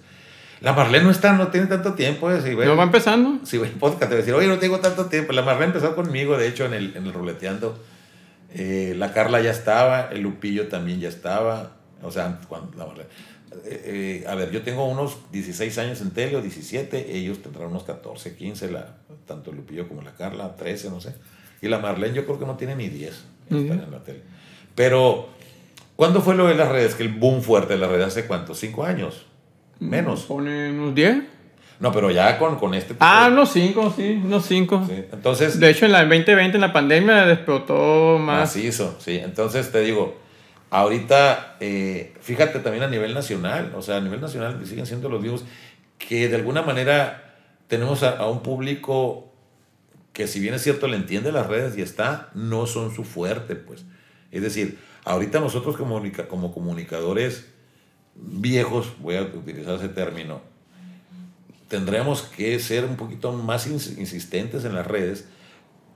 [0.61, 2.31] La Marlene no está, no tiene tanto tiempo.
[2.31, 3.45] Eh, si ¿No va empezando?
[3.45, 5.33] Si voy podcast, te voy a decir, oye, no tengo tanto tiempo.
[5.33, 7.77] La Marlene empezó conmigo, de hecho, en el, en el ruleteando.
[8.53, 11.73] Eh, la Carla ya estaba, el Lupillo también ya estaba.
[12.01, 13.09] O sea, cuando la Marlene.
[13.65, 17.83] Eh, a ver, yo tengo unos 16 años en tele o 17, ellos tendrán unos
[17.83, 21.13] 14, 15, la, tanto el Lupillo como la Carla, 13, no sé.
[21.61, 24.21] Y la Marlene yo creo que no tiene ni 10 en la tele.
[24.75, 25.29] Pero,
[25.95, 26.95] ¿cuándo fue lo de las redes?
[26.95, 28.55] Que el boom fuerte de las redes, ¿hace cuánto?
[28.55, 29.25] ¿Cinco años?
[29.79, 30.23] Menos.
[30.23, 31.23] ¿Pone unos 10?
[31.79, 32.95] No, pero ya con, con este.
[32.99, 34.85] ah, unos 5, sí, unos 5.
[34.87, 35.03] Sí.
[35.11, 35.59] Entonces.
[35.59, 38.55] De hecho, en la 2020, en la pandemia, explotó más.
[38.55, 39.17] hizo, sí.
[39.17, 40.17] Entonces te digo,
[40.69, 45.21] ahorita, eh, fíjate también a nivel nacional, o sea, a nivel nacional siguen siendo los
[45.21, 45.43] vivos
[45.97, 47.35] que de alguna manera
[47.67, 49.31] tenemos a, a un público
[50.13, 53.55] que si bien es cierto le entiende las redes y está, no son su fuerte,
[53.55, 53.83] pues.
[54.31, 57.47] Es decir, ahorita nosotros como, como comunicadores
[58.15, 60.41] viejos, voy a utilizar ese término,
[61.67, 65.27] tendremos que ser un poquito más insistentes en las redes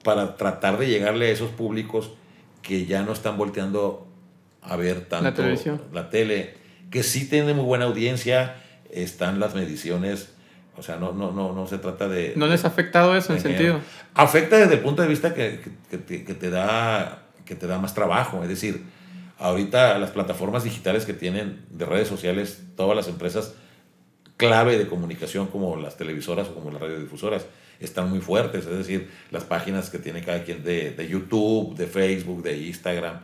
[0.04, 2.12] para tratar de llegarle a esos públicos
[2.62, 4.08] que ya no están volteando
[4.62, 6.56] a ver tanto la, la tele,
[6.90, 10.30] que sí tienen muy buena audiencia, están las mediciones
[10.80, 12.34] o sea, no, no, no, no se trata de...
[12.38, 13.82] ¿No les ha afectado eso en sentido?
[14.14, 18.42] Afecta desde el punto de vista que, que, te da, que te da más trabajo.
[18.44, 18.86] Es decir,
[19.40, 23.56] ahorita las plataformas digitales que tienen de redes sociales, todas las empresas
[24.38, 27.46] clave de comunicación como las televisoras o como las radiodifusoras
[27.80, 28.66] están muy fuertes.
[28.66, 33.22] Es decir, las páginas que tiene cada quien de, de YouTube, de Facebook, de Instagram.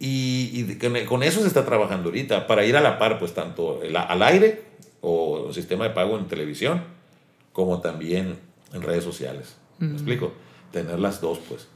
[0.00, 3.80] Y, y, con eso se está trabajando ahorita para ir a la par, pues tanto
[3.82, 4.62] al aire
[5.00, 6.82] o sistema de pago en televisión,
[7.52, 8.38] como también
[8.72, 9.56] en redes sociales.
[9.78, 10.32] ¿Me explico?
[10.72, 11.68] Tener las dos, pues.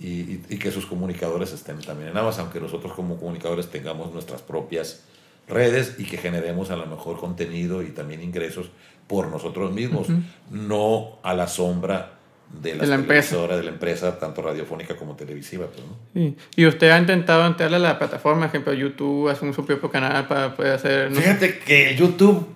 [0.00, 4.42] Y, y, que sus comunicadores estén también en ambas, aunque nosotros como comunicadores tengamos nuestras
[4.42, 5.04] propias
[5.48, 8.70] redes y que generemos a lo mejor contenido y también ingresos
[9.06, 10.08] por nosotros mismos,
[10.50, 12.18] no a la sombra
[12.62, 13.36] de, la empresa.
[13.46, 15.66] de la empresa, tanto radiofónica como televisiva.
[15.66, 19.90] Pues, Y usted ha intentado entrarle a la plataforma, ejemplo, YouTube, hacer un su propio
[19.90, 21.14] canal para poder hacer...
[21.14, 22.46] Fíjate que YouTube,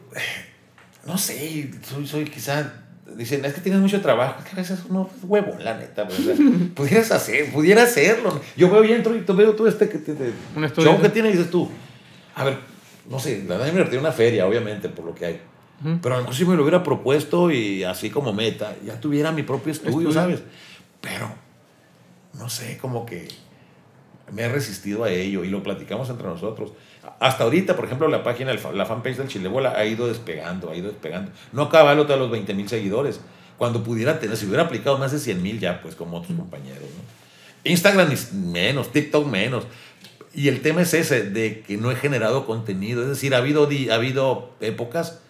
[1.06, 2.84] no sé, soy, soy quizá...
[3.16, 6.06] Dicen, es que tienes mucho trabajo, que a veces uno es huevo, la neta.
[6.06, 6.18] Pues,
[6.74, 8.40] pudieras hacer, pudiera hacerlo.
[8.56, 11.32] Yo veo y entro y veo todo este que, tiene un show que tiene y
[11.32, 11.68] dices tú,
[12.34, 12.58] a ver,
[13.08, 15.40] no sé, la verdad me una feria, obviamente, por lo que hay
[16.02, 19.30] pero a lo mejor si me lo hubiera propuesto y así como meta, ya tuviera
[19.30, 20.42] mi propio estudio, ¿sabes?
[21.00, 21.30] Pero,
[22.34, 23.28] no sé, como que
[24.32, 26.72] me he resistido a ello y lo platicamos entre nosotros.
[27.20, 30.88] Hasta ahorita, por ejemplo, la página, la fanpage del Chilebola ha ido despegando, ha ido
[30.88, 31.32] despegando.
[31.52, 33.20] No acaba el otro de los 20 mil seguidores.
[33.56, 36.82] Cuando pudiera tener, si hubiera aplicado más de 100 mil ya, pues como otros compañeros.
[36.82, 37.18] ¿no?
[37.64, 39.64] Instagram menos, TikTok menos.
[40.34, 43.02] Y el tema es ese, de que no he generado contenido.
[43.02, 45.20] Es decir, ha habido, ha habido épocas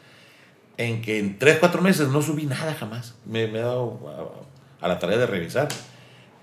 [0.77, 3.15] en que en 3, 4 meses no subí nada jamás.
[3.25, 4.43] Me, he dado
[4.81, 5.69] a, la tarea de revisar.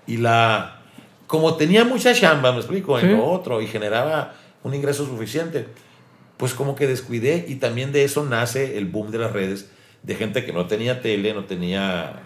[0.06, 0.80] Y la,
[1.26, 4.34] como tenía mucha chamba, me explico, en lo otro y generaba
[4.66, 5.66] un ingreso suficiente,
[6.36, 9.70] pues como que descuidé y también de eso nace el boom de las redes,
[10.02, 12.22] de gente que no tenía tele, no tenía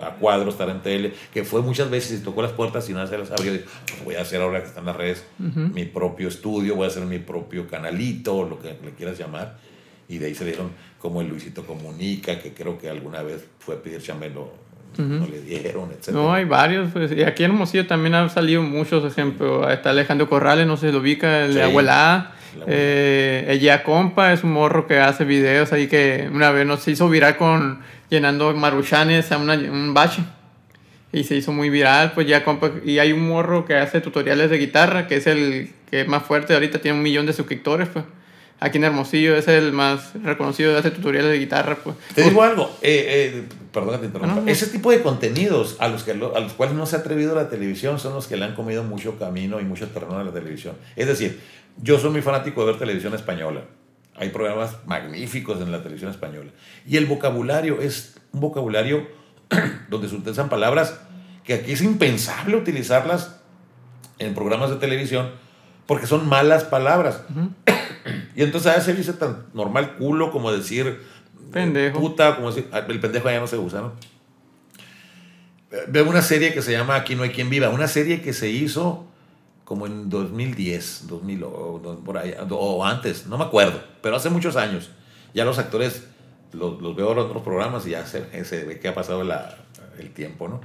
[0.00, 3.06] a cuadro estar en tele, que fue muchas veces y tocó las puertas y nada
[3.06, 3.52] se las abrió.
[3.52, 7.04] Pues voy a hacer ahora que están las redes mi propio estudio, voy a hacer
[7.04, 9.58] mi propio canalito, lo que le quieras llamar.
[10.08, 13.76] Y de ahí se dieron como el Luisito Comunica, que creo que alguna vez fue
[13.76, 14.52] a pedir chamelo,
[14.98, 16.10] no le dieron, etc.
[16.12, 16.90] No, hay varios.
[16.92, 19.70] Pues, y aquí en Hermosillo también han salido muchos ejemplos.
[19.70, 22.32] Está Alejandro Corrales, no sé si lo ubica, el de Abuela
[22.66, 27.08] eh, ella compa es un morro que hace videos ahí que una vez nos hizo
[27.08, 30.22] viral con llenando maruchanes a un bache
[31.12, 34.50] y se hizo muy viral pues ya compa y hay un morro que hace tutoriales
[34.50, 37.88] de guitarra que es el que es más fuerte ahorita tiene un millón de suscriptores
[37.88, 38.04] pues
[38.60, 41.76] aquí en Hermosillo es el más reconocido de hacer tutoriales de guitarra.
[41.82, 41.96] Pues.
[42.14, 44.50] Te digo algo, eh, eh, perdón que te interrumpa.
[44.50, 47.48] Ese tipo de contenidos a los, que, a los cuales no se ha atrevido la
[47.48, 50.76] televisión son los que le han comido mucho camino y mucho terreno a la televisión.
[50.94, 51.40] Es decir,
[51.82, 53.62] yo soy muy fanático de ver televisión española.
[54.16, 56.50] Hay programas magníficos en la televisión española.
[56.86, 59.08] Y el vocabulario es un vocabulario
[59.88, 61.00] donde se utilizan palabras
[61.44, 63.40] que aquí es impensable utilizarlas
[64.18, 65.30] en programas de televisión
[65.86, 67.22] porque son malas palabras.
[68.36, 71.00] Y entonces a veces dice tan normal culo como decir
[71.52, 72.00] pendejo.
[72.00, 73.92] puta, como decir, ah, el pendejo ya no se usa, ¿no?
[75.88, 78.48] Veo una serie que se llama Aquí no hay quien viva, una serie que se
[78.50, 79.06] hizo
[79.64, 84.56] como en 2010, 2000 o, por ahí, o antes, no me acuerdo, pero hace muchos
[84.56, 84.90] años.
[85.32, 86.08] Ya los actores
[86.52, 89.56] los, los veo en otros programas y ya se, se ve que ha pasado la,
[89.98, 90.60] el tiempo, ¿no?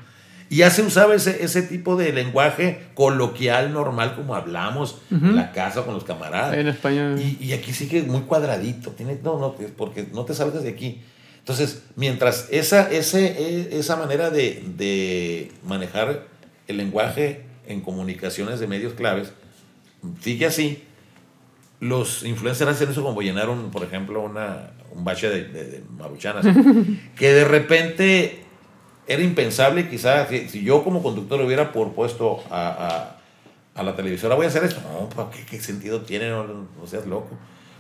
[0.50, 5.52] Y ya se usaba ese, ese tipo de lenguaje coloquial, normal, como hablamos en la
[5.52, 6.56] casa con los camaradas.
[6.56, 7.16] En España.
[7.18, 8.92] Y, y aquí sí que es muy cuadradito.
[8.92, 11.02] Tiene, no, no, porque no te salgas de aquí.
[11.40, 16.28] Entonces, mientras esa, ese, e, esa manera de, de manejar
[16.68, 19.32] el lenguaje en comunicaciones de medios claves
[20.22, 20.84] sigue así,
[21.80, 26.46] los influencers hacen eso como llenaron, por ejemplo, una, un bache de, de, maruchanas,
[27.16, 28.45] que de repente
[29.08, 33.18] era impensable, quizás, si, yo como conductor hubiera propuesto a,
[33.76, 36.30] a, a, la televisora, voy a hacer esto, no, ¿qué, qué sentido tiene?
[36.30, 37.38] No, no, seas loco.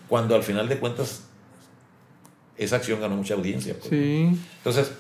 [0.08, 1.24] Cuando al final de cuentas,
[2.58, 3.74] esa acción ganó mucha audiencia.
[3.74, 4.38] Pues, sí.
[4.58, 4.92] Entonces,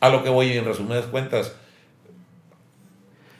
[0.00, 1.52] a lo que voy en resumidas cuentas,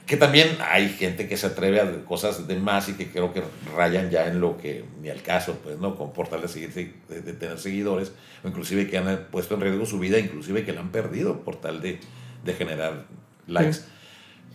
[0.04, 3.42] que también hay gente que se atreve a cosas de más y que creo que
[3.76, 5.94] rayan ya en lo que ni al caso, pues, ¿no?
[5.94, 8.12] Con por tal de, seguir, de, de, tener seguidores,
[8.42, 11.56] o inclusive que han puesto en riesgo su vida, inclusive que la han perdido por
[11.56, 12.00] tal de,
[12.44, 13.04] de generar
[13.46, 13.74] likes.
[13.74, 13.82] Sí.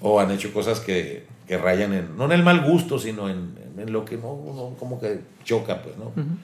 [0.02, 3.56] O han hecho cosas que, que, rayan en, no en el mal gusto, sino en,
[3.78, 6.06] en lo que no, no, como que choca, pues, ¿no?
[6.06, 6.38] Uh -huh.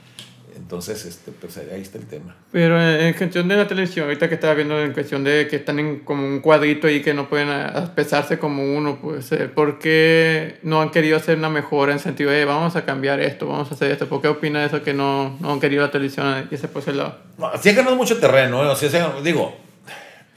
[0.55, 2.35] Entonces, este, pues ahí está el tema.
[2.51, 5.79] Pero en cuestión de la televisión, ahorita que estaba viendo en cuestión de que están
[5.79, 7.49] en como un cuadrito y que no pueden
[7.95, 12.45] pesarse como uno, pues, ¿por qué no han querido hacer una mejora en sentido de
[12.45, 14.07] vamos a cambiar esto, vamos a hacer esto?
[14.07, 16.81] ¿Por qué opina de eso que no, no han querido la televisión y ese por
[16.81, 17.17] ese lado?
[17.37, 18.67] No, sí ha ganado mucho terreno, ¿eh?
[18.67, 19.55] o sea, digo,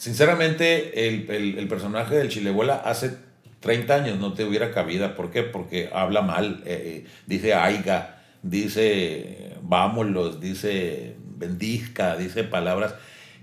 [0.07, 3.17] sinceramente, el, el, el personaje del Chilebuela hace
[3.61, 5.17] 30 años no te hubiera cabida.
[5.17, 5.43] ¿Por qué?
[5.43, 12.95] Porque habla mal, eh, dice aiga dice vámonos, dice bendizca, dice palabras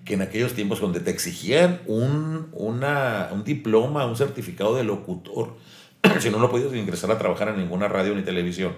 [0.05, 5.55] que en aquellos tiempos donde te exigían un, una, un diploma, un certificado de locutor,
[6.20, 8.74] si no, no podías ingresar a trabajar en ninguna radio ni televisión.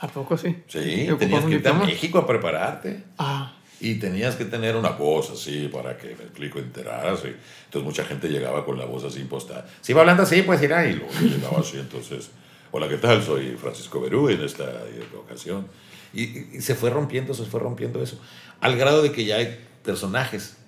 [0.00, 0.56] ¿A poco sí?
[0.68, 3.02] Sí, tenías que irte a México a prepararte.
[3.18, 3.54] Ah.
[3.80, 7.36] Y tenías que tener una voz así para que, me explico, enterarse.
[7.66, 9.68] Entonces mucha gente llegaba con la voz así impostada.
[9.80, 12.30] Si iba hablando así, pues era y luego llegaba así, entonces...
[12.70, 13.22] Hola, ¿qué tal?
[13.22, 14.64] Soy Francisco Berú en esta
[15.16, 15.66] ocasión.
[16.12, 18.20] Y, y, se fue rompiendo, se fue rompiendo eso.
[18.60, 20.58] Al grado de que ya hay personajes.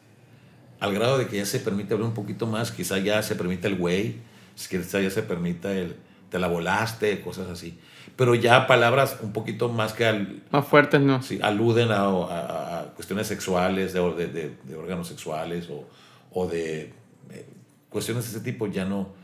[0.78, 2.70] Al grado de que ya se permite hablar un poquito más.
[2.70, 4.16] Quizá ya se permite el güey.
[4.56, 5.96] Quizá ya se permita el
[6.31, 7.78] te la volaste, cosas así.
[8.16, 10.07] Pero ya palabras un poquito más que...
[10.07, 11.22] Al, más fuertes, ¿no?
[11.22, 15.89] Sí, aluden a, a, a cuestiones sexuales, de, de, de, órganos sexuales o,
[16.33, 16.93] o de
[17.31, 17.47] eh,
[17.89, 19.18] cuestiones de ese tipo ya no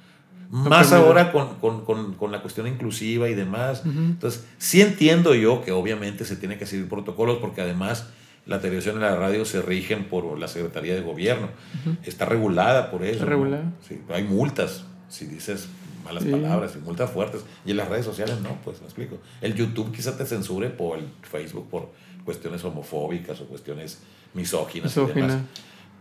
[0.51, 3.83] más ahora con, con, con, con, la cuestión inclusiva y demás.
[3.85, 4.07] Uh -huh.
[4.11, 8.09] Entonces, sí entiendo yo que obviamente se tiene que seguir protocolos porque además
[8.47, 11.49] la televisión y la radio se rigen por la Secretaría de Gobierno.
[11.85, 11.97] Uh -huh.
[12.05, 13.15] Está regulada por eso.
[13.15, 13.65] Está regulada.
[13.65, 13.73] ¿no?
[13.87, 15.69] Sí, hay multas si dices
[16.07, 16.31] malas sí.
[16.31, 17.43] palabras y multas fuertes.
[17.65, 19.19] Y en las redes sociales no, pues me explico.
[19.41, 21.91] El YouTube quizá te censure por el Facebook por
[22.25, 24.01] cuestiones homofóbicas o cuestiones
[24.35, 25.27] misóginas Misógina.
[25.27, 25.45] y demás.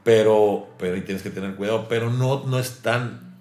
[0.04, 3.36] Pero, pero ahí tienes que tener cuidado, pero no, no es tan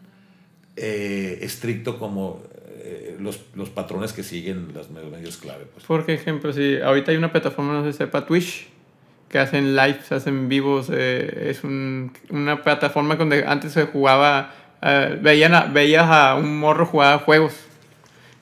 [0.76, 2.42] eh, estricto como
[2.86, 5.66] eh, los, los, patrones que siguen los medios clave.
[5.72, 5.84] Pues.
[5.84, 8.68] Por ejemplo, si ahorita hay una plataforma, no si sepa, Twitch,
[9.28, 14.54] que hacen lives, hacen vivos, eh, es un, una plataforma donde antes se jugaba,
[14.84, 17.54] eh, veían a, veías a un morro jugar juegos.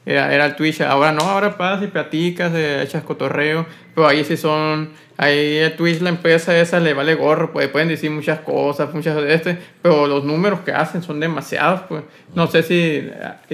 [0.05, 4.91] Era, el Twitch, ahora no, ahora pasas y platicas, echas cotorreo, pero ahí sí son
[5.23, 9.15] Ahí el Twitch, la empresa esa le vale gorro, pues pueden decir muchas cosas, muchas
[9.15, 12.03] de este, pero los números que hacen son demasiados, pues.
[12.35, 13.09] No sé si,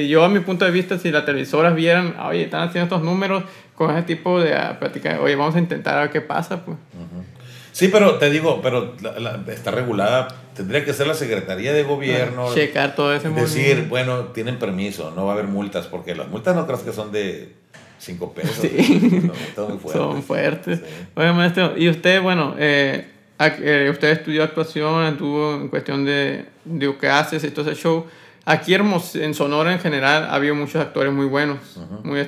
[0.08, 3.44] yo a mi punto de vista, si las televisoras vieran, oye, están haciendo estos números
[3.74, 6.78] con ese tipo de práctica, oye, vamos a intentar a ver qué pasa, pues.
[6.94, 7.37] Uh.
[7.72, 11.82] Sí, pero te digo, pero la, la, está regulada, tendría que ser la Secretaría de
[11.82, 12.52] Gobierno.
[12.54, 13.88] Checar todo ese Decir, movimiento.
[13.88, 17.12] bueno, tienen permiso, no va a haber multas, porque las multas no creas que son
[17.12, 17.52] de
[17.98, 18.56] 5 pesos.
[18.56, 19.30] Sí.
[19.54, 19.92] Son, muy fuertes.
[19.92, 20.78] Son fuertes.
[20.78, 20.84] Sí.
[21.14, 23.08] Oye, maestro, y usted, bueno, eh,
[23.38, 28.06] eh, usted estudió actuación, estuvo en cuestión de, de haces y todo ese show.
[28.44, 32.02] Aquí en Sonora en general ha habido muchos actores muy buenos, uh -huh.
[32.02, 32.26] muy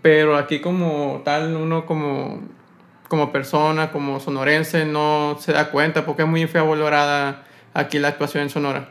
[0.00, 2.40] pero aquí como tal, uno como,
[3.08, 7.44] como persona, como sonorense, no se da cuenta porque es muy infravalorada
[7.74, 8.90] aquí la actuación en Sonora,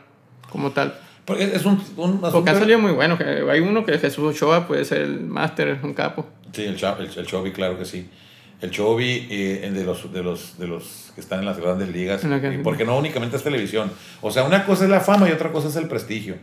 [0.50, 0.98] como tal.
[1.24, 3.20] Porque es un, un Porque han salido muy buenos.
[3.20, 6.26] Hay uno que Jesús Ochoa, puede ser el máster, es un capo.
[6.52, 8.08] Sí, el, el, el claro que sí.
[8.60, 12.24] El Chovi eh, de, los, de, los, de los que están en las grandes ligas.
[12.24, 12.58] Okay.
[12.64, 13.92] Porque no únicamente es televisión.
[14.20, 16.36] O sea, una cosa es la fama y otra cosa es el prestigio.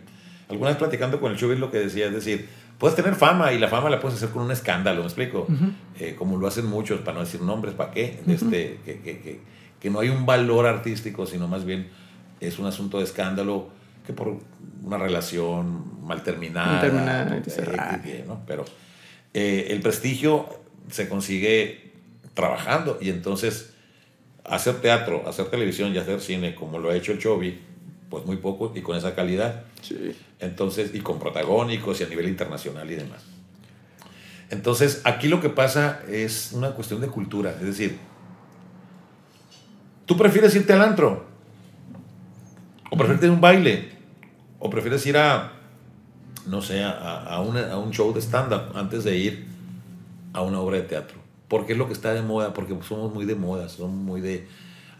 [0.47, 2.47] Alguna vez platicando con el Chovi lo que decía, es decir,
[2.77, 5.45] puedes tener fama y la fama la puedes hacer con un escándalo, ¿me explico?
[5.47, 5.73] Uh -huh.
[5.99, 8.19] eh, como lo hacen muchos, para no decir nombres, ¿para qué?
[8.25, 8.33] Uh -huh.
[8.33, 9.39] este, que, que, que,
[9.79, 11.89] que no hay un valor artístico, sino más bien
[12.39, 13.69] es un asunto de escándalo
[14.05, 14.37] que por
[14.83, 16.81] una relación mal terminada.
[16.81, 17.41] Terminada
[18.05, 18.41] eh, ¿no?
[18.45, 18.65] Pero
[19.33, 20.47] eh, el prestigio
[20.89, 21.93] se consigue
[22.33, 23.73] trabajando y entonces
[24.43, 27.59] hacer teatro, hacer televisión y hacer cine, como lo ha hecho el Chovy,
[28.09, 29.63] pues muy poco y con esa calidad.
[29.81, 30.15] Sí.
[30.39, 33.23] Entonces, y con protagónicos y a nivel internacional y demás.
[34.49, 37.97] Entonces, aquí lo que pasa es una cuestión de cultura, es decir,
[40.05, 41.25] ¿tú prefieres irte al antro?
[42.91, 43.89] ¿O prefieres ir a un baile?
[44.59, 45.53] ¿O prefieres ir a,
[46.45, 46.91] no sé, a,
[47.23, 49.45] a, una- a un show de stand-up antes de ir
[50.33, 51.17] a una obra de teatro?
[51.47, 54.47] Porque es lo que está de moda, porque somos muy de moda, somos muy de,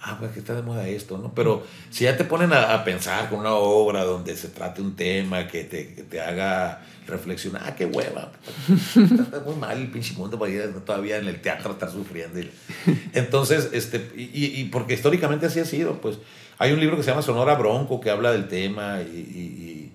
[0.06, 1.34] ah, pues que está de moda esto, ¿no?
[1.34, 5.48] Pero si ya te ponen a, pensar con una obra donde se trate un tema
[5.48, 8.32] que te, te haga reflexionar, ah, qué hueva,
[8.70, 10.38] está muy mal el pinche mundo
[10.86, 12.40] todavía en el teatro estar sufriendo.
[13.14, 16.20] Entonces, este, y, y- porque históricamente así ha sido, pues
[16.60, 19.92] hay un libro que se llama Sonora Bronco que habla del tema y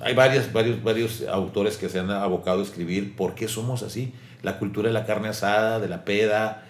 [0.00, 4.12] hay varias, varios, varios autores que se han abocado a escribir por qué somos así.
[4.42, 6.65] La cultura de la carne asada, de la peda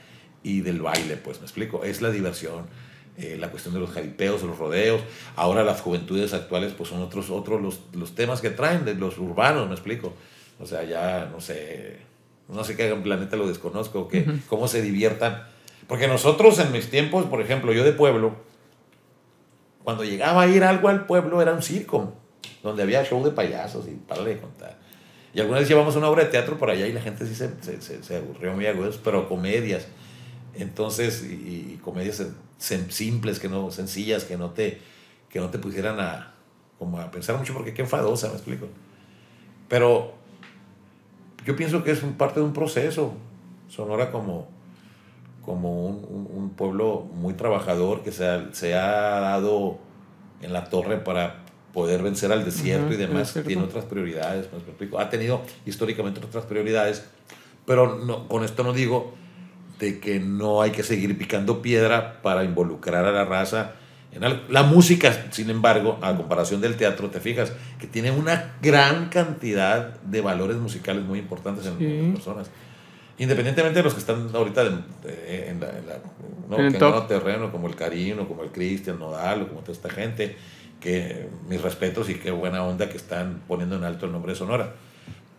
[0.46, 1.82] y del baile, pues me explico.
[1.82, 2.66] Es la diversión,
[3.18, 5.00] eh, la cuestión de los jaripeos, los rodeos.
[5.34, 9.18] Ahora las juventudes actuales pues son otros, otros los, los temas que traen, de los
[9.18, 10.12] urbanos, me explico.
[10.60, 11.96] O sea, ya no sé,
[12.48, 15.48] no sé qué planeta lo desconozco, que, cómo se diviertan.
[15.88, 18.36] Porque nosotros en mis tiempos, por ejemplo, yo de pueblo,
[19.82, 22.14] cuando llegaba a ir algo al pueblo era un circo,
[22.62, 24.78] donde había show de payasos y para de contar.
[25.34, 27.50] Y alguna vez llevamos una obra de teatro por allá y la gente sí se,
[27.62, 29.88] se, se, se aburrió muy a pero comedias.
[30.58, 32.22] Entonces, y, y comedias
[32.88, 34.80] simples, que no, sencillas, que no te,
[35.28, 36.32] que no te pusieran a,
[36.78, 38.66] como a pensar mucho, porque qué enfadosa, me explico.
[39.68, 40.14] Pero
[41.44, 43.14] yo pienso que es un- parte de un proceso.
[43.68, 44.48] Sonora como,
[45.44, 49.78] como un, un- pueblo muy trabajador que se ha, se ha dado
[50.40, 51.42] en la torre para
[51.74, 54.98] poder vencer al desierto Ujú, y demás, tiene otras prioridades, me explico.
[54.98, 57.04] ha tenido históricamente otras prioridades,
[57.66, 59.12] pero no, con esto no digo
[59.78, 63.72] de que no hay que seguir picando piedra para involucrar a la raza.
[64.12, 64.40] En algo.
[64.48, 70.00] la música, sin embargo, a comparación del teatro, te fijas que tiene una gran cantidad
[70.00, 71.84] de valores musicales muy importantes en, Sí.
[71.84, 72.50] en las personas.
[73.18, 74.70] Independientemente de los que están ahorita de-
[75.04, 75.98] de- en, la, en la-
[76.48, 76.58] ¿no?
[76.58, 80.36] En el terreno, como el Carino, como el Cristian Nodal, o como toda esta gente,
[80.80, 84.38] que mis respetos y qué buena onda que están poniendo en alto el nombre de
[84.38, 84.74] Sonora.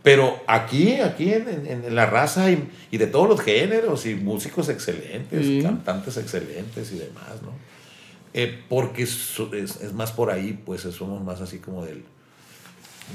[0.03, 4.15] Pero aquí, aquí en, en- en la raza y, y de todos los géneros y
[4.15, 7.51] músicos excelentes, cantantes excelentes y demás, ¿no?
[8.33, 12.03] Eh, porque so- es, es más por ahí, pues somos más así como del,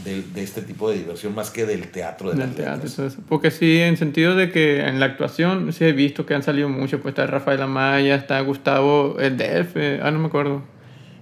[0.05, 2.31] del- de este tipo de diversión, más que del teatro.
[2.31, 3.19] De del las teatro todo eso.
[3.29, 6.69] Porque sí, en sentido de que en la actuación sí he visto que han salido
[6.69, 7.01] muchos.
[7.01, 10.63] Pues está Rafael Amaya, está Gustavo, el DF, eh, ah, no me acuerdo.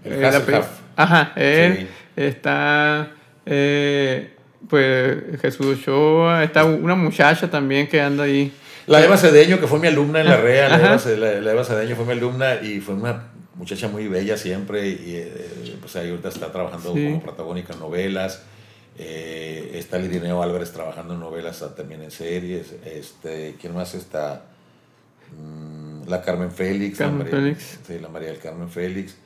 [0.04, 0.66] El Eh, Hasselhoff.
[0.96, 1.76] Ajá, él.
[1.80, 1.86] Sí.
[2.16, 3.12] Está,
[3.46, 4.34] eh,
[4.68, 6.44] pues, Jesús Ochoa.
[6.44, 8.52] Está una muchacha también que anda ahí.
[8.86, 10.76] La Eva Cedeño, que fue mi alumna en la REA, la.
[10.94, 15.16] Eva, la, Eva Cedeño fue mi alumna y fue una muchacha muy bella siempre y
[15.16, 17.04] eh, pues ahí ahorita está trabajando Sí.
[17.04, 18.42] como protagónica en novelas.
[18.98, 22.74] Eh, está Lirineo Álvarez trabajando en novelas ah, también en series.
[22.84, 24.42] Este, ¿Quién más está?
[25.38, 26.98] Mm, la Carmen Félix.
[26.98, 27.78] la María- Félix.
[27.86, 29.16] Sí, la María del Carmen Félix.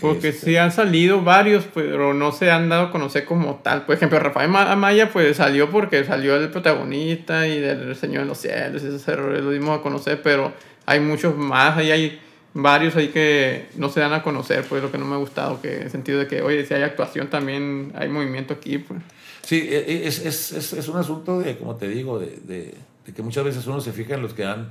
[0.00, 3.86] Porque Este, sí han salido varios, pero no se han dado a conocer como tal.
[3.86, 8.28] Por ejemplo, Rafael Ma- Amaya pues salió porque salió el protagonista y del Señor de
[8.28, 10.52] los Cielos, esos errores lo dimos a conocer, pero
[10.84, 12.20] hay muchos más, ahí hay
[12.54, 15.60] varios ahí que no se dan a conocer, pues lo que no me ha gustado,
[15.60, 19.00] que en el sentido de que, oye, si hay actuación también hay movimiento aquí, pues.
[19.42, 22.74] Sí, e- e- es, es, es, es un asunto de, como te digo, de, de,
[23.06, 24.68] de que muchas veces uno se fija en los que han,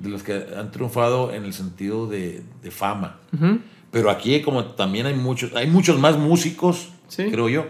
[0.00, 3.18] de los que han triunfado en el sentido de, de fama.
[3.32, 3.58] Ujú.
[3.90, 7.30] Pero aquí como también hay muchos, hay muchos más músicos, Sí.
[7.30, 7.66] creo yo,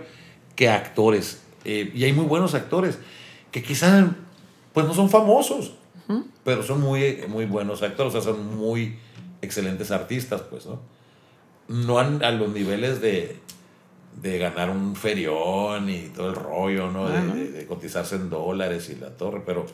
[0.57, 1.43] que actores.
[1.65, 2.99] Eh, y hay muy buenos actores
[3.53, 4.05] que quizás
[4.73, 5.73] pues no son famosos,
[6.45, 8.97] pero son muy, muy buenos actores, o sea, son muy
[9.43, 10.81] excelentes artistas, pues, ¿no?
[11.69, 13.37] No han- a los niveles de,
[14.23, 17.09] de ganar un ferión y todo el rollo, ¿no?
[17.09, 19.67] De, de- de cotizarse en dólares y la torre, pero,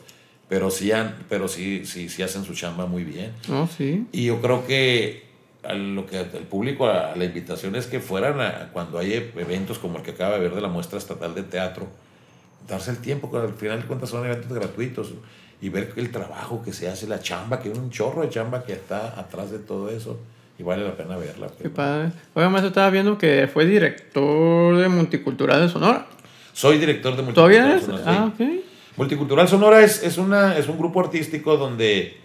[0.49, 3.31] pero, sí, han, pero sí, sí, sí hacen su chamba muy bien.
[3.47, 4.05] No, sí.
[4.11, 5.23] Y yo creo que
[5.67, 9.79] a lo que el público, a la invitación es que fueran a, cuando hay eventos
[9.79, 11.87] como el que acaba de ver de la muestra estatal de teatro,
[12.67, 15.13] darse el tiempo, que al final de cuentas son eventos gratuitos,
[15.61, 18.63] y ver el trabajo que se hace, la chamba, que hay un chorro de chamba
[18.63, 20.19] que está atrás de todo eso,
[20.57, 21.47] y vale la pena verla.
[21.47, 21.61] pues.
[21.61, 22.11] Qué padre.
[22.33, 26.07] Oye, más estaba viendo que fue director de Multicultural de Sonora.
[26.53, 28.03] Soy director de ¿Todavía Multicultural es?
[28.03, 28.43] Sonora, sí.
[28.49, 28.63] Ah, ok.
[28.97, 32.17] Multicultural Sonora es, es, una, es un grupo artístico donde,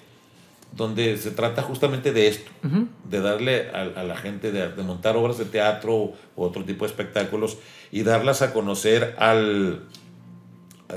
[0.72, 2.50] donde se trata justamente de esto,
[3.04, 6.84] de darle a, a la gente, de, de montar obras de teatro o otro tipo
[6.84, 7.58] de espectáculos
[7.90, 9.82] y darlas a conocer al,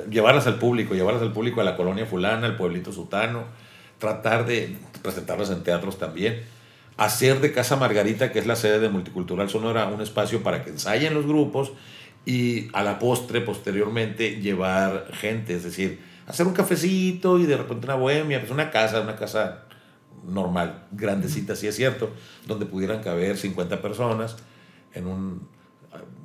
[0.09, 3.45] llevarlas al público, llevarlas al público a la colonia fulana, al pueblito sutano,
[3.97, 6.43] tratar de presentarlas en teatros también.
[6.97, 10.69] hacer de Casa Margarita, que es la sede de Multicultural Sonora, un espacio para que
[10.69, 11.71] ensayen los grupos
[12.25, 17.85] y a la postre, posteriormente, llevar gente, es decir, hacer un cafecito y de repente
[17.85, 19.65] una bohemia, pues una casa, una casa
[20.25, 22.11] normal, grandecita, sí es cierto,
[22.47, 24.37] donde pudieran caber 50 personas
[24.93, 25.47] en un,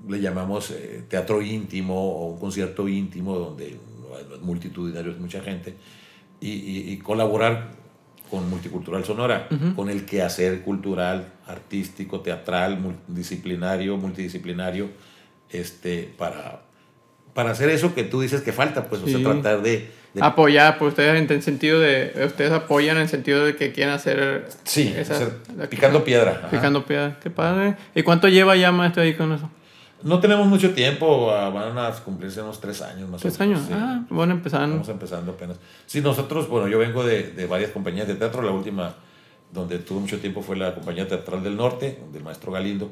[0.08, 3.78] le llamamos eh, teatro íntimo o un concierto íntimo donde
[4.40, 5.74] multitudinario es mucha gente,
[6.40, 7.70] y, y, colaborar
[8.30, 14.90] con Multicultural Sonora, con el quehacer cultural, artístico, teatral, multidisciplinario, multidisciplinario,
[15.50, 16.62] este, para,
[17.38, 20.88] para hacer eso que tú dices que falta, pues, o sea, tratar de, Apoyar, pues
[20.88, 24.48] ustedes en el sentido de, ustedes apoyan en el sentido de que quieren hacer...
[24.64, 24.92] Sí,
[25.70, 26.48] picando piedra.
[26.50, 27.76] Picando piedra, qué padre.
[27.94, 29.48] ¿Y cuánto lleva ya, maestro, ahí con eso?
[30.02, 33.60] No tenemos mucho tiempo, ah, van a cumplirse unos tres años más ¿Tres años?
[33.70, 34.74] Ah, bueno, empezando.
[34.74, 35.58] Estamos empezando apenas.
[35.86, 38.42] Sí, nosotros, bueno, yo vengo de, de, varias compañías de teatro.
[38.42, 38.96] La última
[39.52, 42.90] donde tuve mucho tiempo fue la Compañía Teatral del Norte, del maestro Galindo.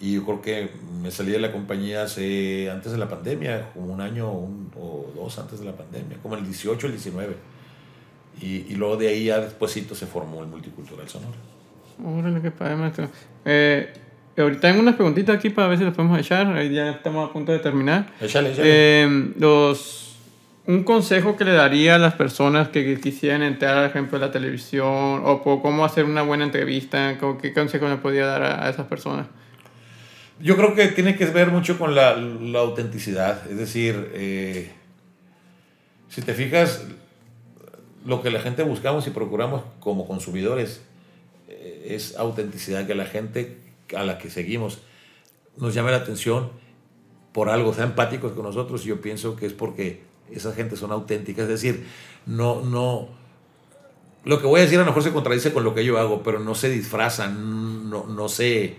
[0.00, 0.70] Y yo creo que
[1.02, 5.38] me salí de la compañía hace, antes de la pandemia, como un año o dos
[5.38, 7.36] antes de la pandemia, como el 18, el 19.
[8.40, 11.36] Y, y luego de ahí ya despuésito se formó el Multicultural Sonora.
[12.04, 13.08] Órale, qué padre, maestro.
[13.44, 13.92] Eh,
[14.42, 16.62] Ahorita tengo unas preguntitas aquí para ver si las podemos echar.
[16.70, 18.06] Ya estamos a punto de terminar.
[18.20, 18.68] Échale, échale.
[18.70, 20.16] Eh, los,
[20.66, 24.30] un consejo que le daría a las personas que quisieran entrar, por ejemplo, a la
[24.30, 27.18] televisión o por cómo hacer una buena entrevista.
[27.42, 29.26] ¿Qué consejo le podría dar a, esas personas?
[30.40, 33.50] Yo creo que tiene que ver mucho con la, la autenticidad.
[33.50, 34.70] Es decir, eh,
[36.08, 36.84] si te fijas,
[38.04, 40.80] lo que la gente buscamos y procuramos como consumidores
[41.48, 43.58] eh, es autenticidad, que la gente
[43.96, 44.78] a la que seguimos
[45.56, 46.50] nos llame la atención
[47.32, 50.92] por algo, sean empáticos con nosotros, y yo pienso que es porque esas gentes son
[50.92, 51.86] auténticas, es decir,
[52.26, 53.08] no, no,
[54.24, 56.22] lo que voy a decir a lo mejor se contradice con lo que yo hago,
[56.22, 58.76] pero no se disfrazan, no, no se,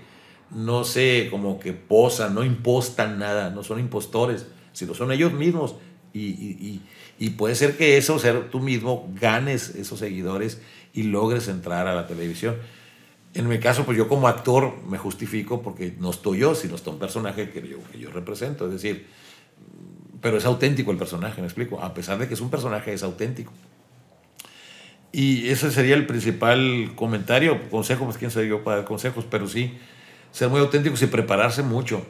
[0.52, 5.76] no se como que posan, no impostan nada, no son impostores, sino son ellos mismos,
[6.14, 6.82] y, y,
[7.20, 10.62] y puede ser que eso, ser tú mismo, ganes esos seguidores
[10.93, 12.56] y logres entrar a la televisión.
[13.34, 16.89] En mi caso, pues yo como actor me justifico porque no estoy yo, sino está
[16.89, 18.66] un personaje que yo, que yo represento.
[18.66, 19.06] Es decir,
[20.22, 21.80] pero es auténtico el personaje, me explico.
[21.82, 23.54] A pesar de que es un personaje, es auténtico.
[25.12, 27.70] Y ese sería el principal comentario.
[27.70, 29.78] Consejo, pues quién soy yo para dar consejos, pero sí,
[30.32, 32.05] ser muy auténticos y prepararse mucho.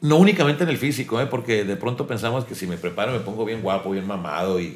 [0.00, 1.26] No únicamente en el físico, ¿eh?
[1.26, 4.74] porque de pronto pensamos que si me preparo me pongo bien guapo, bien mamado, y,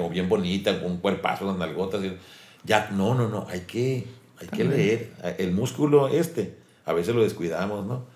[0.00, 2.02] o bien bonita, con un cuerpazo, con nalgotas.
[2.04, 2.16] Y,
[2.64, 4.06] ya, no, no, no, hay que
[4.40, 5.12] hay que leer.
[5.38, 8.06] El músculo este, a veces lo descuidamos, ¿no?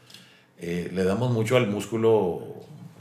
[0.58, 2.42] Eh, le damos mucho al músculo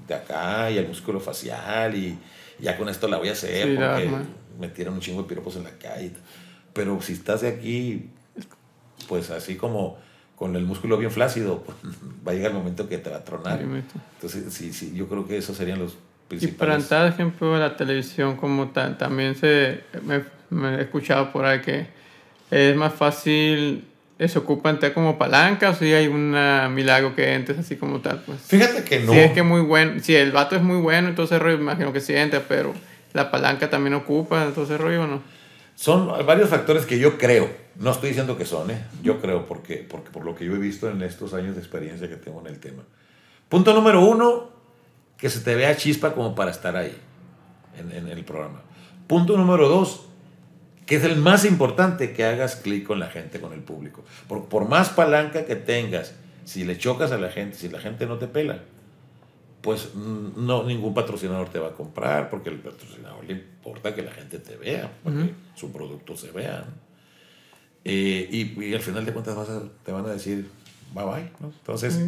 [0.07, 2.17] de acá y al músculo facial y
[2.59, 4.09] ya con esto la voy a hacer porque
[4.59, 6.11] me tiran un chingo de piropos en la calle.
[6.73, 8.09] Pero si estás de aquí,
[9.07, 9.97] pues así como
[10.35, 11.77] con el músculo bien flácido, pues,
[12.27, 13.61] va a llegar el momento que te va a tronar.
[13.61, 16.55] Entonces, sí, sí, yo creo que esos serían los principales.
[16.55, 19.81] Y para entrar, ejemplo, la televisión como tal, también se,
[20.49, 21.87] me he escuchado por ahí que
[22.51, 23.85] es más fácil
[24.17, 26.31] se ocupa entrar como palanca o si hay un
[26.73, 29.99] milagro que entres así como tal pues fíjate que no si es que muy bueno
[30.01, 32.73] si el vato es muy bueno entonces rollo imagino que sí entra pero
[33.11, 35.21] la palanca también ocupa entonces rollo no
[35.75, 38.85] son varios factores que yo creo no estoy diciendo que son ¿eh?
[39.03, 42.09] yo creo porque porque por lo que yo he visto en estos años de experiencia
[42.09, 42.83] que tengo en el tema
[43.49, 44.49] punto número uno
[45.17, 46.95] que se te vea chispa como para estar ahí
[47.77, 48.61] en, en el programa
[49.07, 50.05] punto número dos
[50.85, 54.03] que es el más importante que hagas clic con la gente, con el público.
[54.27, 56.13] Por, por más palanca que tengas,
[56.45, 58.59] si le chocas a la gente, si la gente no te pela,
[59.65, 64.11] pues no, ningún patrocinador te va a comprar, porque el patrocinador le importa que la
[64.11, 66.65] gente te vea, porque su producto se vea.
[67.83, 69.49] Eh, y, al final de cuentas vas
[69.83, 70.47] te van a decir
[70.93, 71.31] bye bye.
[71.41, 71.99] Entonces,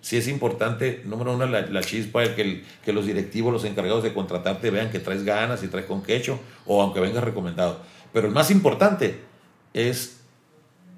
[0.00, 4.02] si es importante, número uno, la, la chispa, el que, que los directivos, los encargados
[4.02, 8.28] de contratarte vean que traes ganas y traes con quecho, o aunque vengas recomendado pero
[8.28, 9.20] el más importante
[9.72, 10.20] es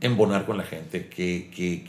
[0.01, 1.87] embonar con la gente, que, que,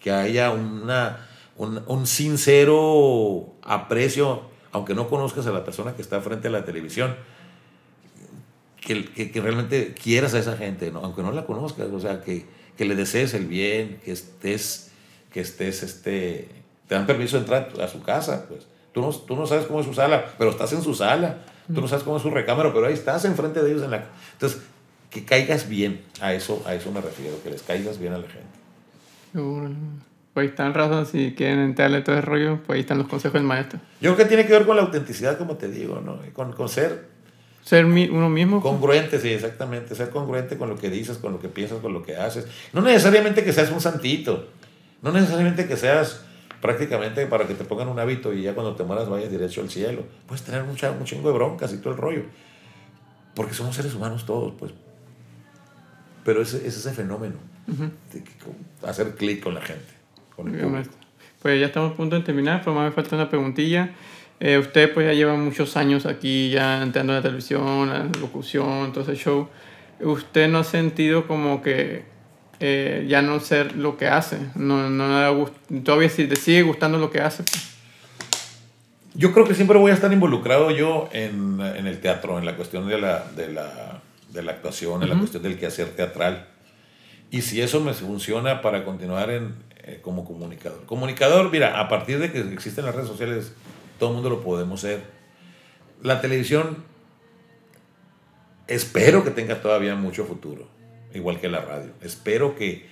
[0.00, 4.42] que haya una, un, un, sincero aprecio,
[4.72, 7.16] aunque no conozcas a la persona que está frente a la televisión,
[8.80, 11.00] que, que, realmente quieras a esa gente, ¿no?
[11.00, 12.46] aunque no la conozcas, o sea, que,
[12.76, 14.90] que le desees el bien, que estés,
[15.32, 16.48] que estés, este,
[16.86, 18.66] te dan permiso de entrar a su casa, pues.
[18.92, 21.80] Tú no, tú no sabes cómo es su sala, pero estás en su sala Tú
[21.80, 24.04] no sabes cómo es su recámara, pero ahí estás enfrente de ellos en la...
[24.32, 24.60] Entonces,
[25.08, 28.28] que caigas bien, a eso, a eso me refiero, que les caigas bien a la
[28.28, 28.58] gente.
[30.34, 33.44] Pues están razón, si quieren entrarle todo el rollo, pues ahí están los consejos del
[33.44, 33.78] maestro.
[34.00, 36.18] Yo creo que tiene que ver con la autenticidad, como te digo, ¿no?
[36.32, 37.06] Con, con ser,
[37.62, 38.60] ser uno mismo.
[38.60, 39.94] Congruente, sí, exactamente.
[39.94, 42.48] Ser congruente con lo que dices, con lo que piensas, con lo que haces.
[42.72, 44.48] No necesariamente que seas un santito.
[45.02, 46.24] No necesariamente que seas
[46.60, 49.70] prácticamente para que te pongan un hábito y ya cuando te mueras vayas derecho al
[49.70, 50.02] cielo.
[50.26, 52.22] Puedes tener mucha, un chingo de broncas y todo el rollo.
[53.36, 54.72] Porque somos seres humanos todos, pues.
[56.24, 58.24] Pero es, es ese fenómeno de
[58.88, 59.93] hacer clic con la gente.
[60.36, 63.90] Pues ya estamos a punto de terminar, pero más me falta una preguntilla.
[64.40, 68.92] Eh, usted pues ya lleva muchos años aquí, ya entrando en la televisión, la locución,
[68.92, 69.48] todo ese show.
[70.00, 72.04] ¿Usted no ha sentido como que
[72.60, 74.38] eh, ya no ser lo que hace?
[74.54, 75.50] No, no
[75.84, 77.44] todavía si te sigue gustando lo que hace.
[77.44, 77.74] Pues.
[79.14, 82.56] Yo creo que siempre voy a estar involucrado yo en, en el teatro, en la
[82.56, 86.48] cuestión de la, de la, de la actuación, en la cuestión del quehacer teatral.
[87.30, 89.54] Y si eso me funciona para continuar en,
[89.86, 90.86] eh, como comunicador.
[90.86, 93.52] Comunicador, mira, a partir de que existen las redes sociales,
[93.98, 95.02] todo el mundo lo podemos ser.
[96.02, 96.78] La televisión,
[98.66, 100.66] espero que tenga todavía mucho futuro,
[101.12, 101.92] igual que la radio.
[102.00, 102.86] Espero que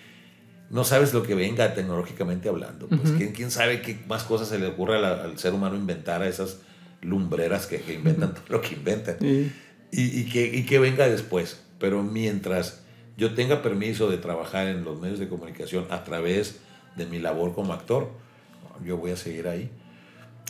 [0.69, 2.89] no sabes lo que venga tecnológicamente hablando.
[2.89, 6.29] Pues ¿quién, ¿quién, sabe qué más cosas se le ocurre al, ser humano inventar a
[6.29, 6.59] esas
[7.01, 9.17] lumbreras que, que inventan todo lo que inventan.
[9.21, 9.51] Y,
[9.91, 11.63] y, que, y que venga después.
[11.79, 12.83] Pero mientras
[13.17, 16.61] yo tenga permiso de trabajar en los medios de comunicación a través
[16.97, 18.11] de mi labor como actor,
[18.85, 19.71] yo voy a seguir ahí.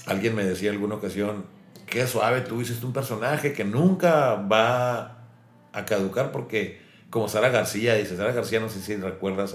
[0.06, 1.44] Alguien me decía en alguna ocasión,
[1.86, 5.26] qué suave, tú hiciste un personaje que nunca va
[5.72, 6.80] a caducar porque
[7.10, 9.54] como Sara García, dice Sara García, no sé si recuerdas,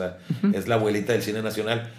[0.54, 1.92] es la abuelita del cine nacional,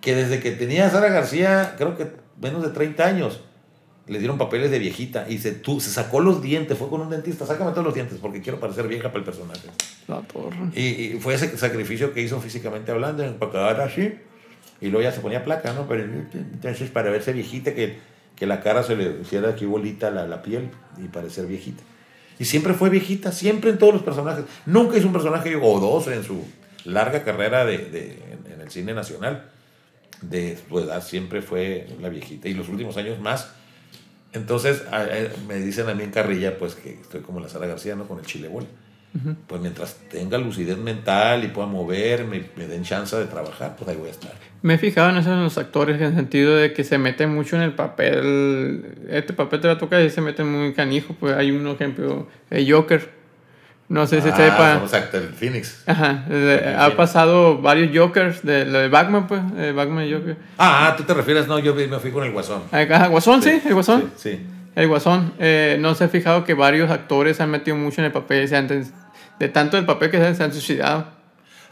[0.00, 2.06] que desde que tenía Sara García, creo que
[2.40, 3.40] menos de 30 años,
[4.06, 7.10] le dieron papeles de viejita y se, tú, se sacó los dientes, fue con un
[7.10, 9.68] dentista, sácame todos los dientes porque quiero parecer vieja para el personaje.
[10.06, 10.56] La torre.
[10.74, 14.14] Y, fue ese sacrificio que hizo físicamente hablando, para quedar así,
[14.80, 15.86] y luego ya se ponía placa, ¿no?
[15.88, 17.98] Pero entonces para verse viejita, que,
[18.36, 20.70] que la cara se le hiciera aquí bolita la, la piel
[21.02, 21.82] y parecer viejita.
[22.38, 24.44] Y siempre fue viejita, siempre en todos los personajes.
[24.66, 26.44] Nunca hizo un personaje o dos en su
[26.84, 28.18] larga carrera de, de
[28.52, 29.50] en, el cine nacional.
[30.20, 32.48] De su edad siempre fue la viejita.
[32.48, 33.52] Y los últimos años más.
[34.34, 34.82] Entonces
[35.48, 38.06] me dicen a mí en carrilla, pues que estoy como la Sara García, ¿no?
[38.06, 38.66] Con el chile bola
[39.46, 43.96] pues mientras tenga lucidez mental y pueda moverme, me den chance de trabajar, pues ahí
[43.96, 44.32] voy a estar.
[44.62, 47.34] Me he fijado en eso en los actores, en el sentido de que se meten
[47.34, 48.84] mucho en el papel.
[49.08, 51.14] Este papel te va a tocar y se meten muy canijo.
[51.18, 53.16] Pues hay un ejemplo, el Joker.
[53.88, 54.80] No sé si ah, sepa.
[54.82, 55.84] Exacto, el Phoenix.
[55.86, 56.24] Ajá.
[56.78, 59.40] ha pasado varios Jokers de lo de Batman, pues.
[59.56, 60.36] El Batman Joker.
[60.58, 62.62] Ah, tú te refieres, no, yo me fui con el Guasón.
[62.72, 64.10] Ajá, Guasón, sí, el Guasón.
[64.16, 64.40] Sí.
[64.74, 65.32] El Guasón.
[65.38, 68.48] Eh, no se ha fijado que varios actores se han metido mucho en el papel.
[68.48, 68.68] Se han
[69.38, 71.16] de tanto el papel que se han suicidado.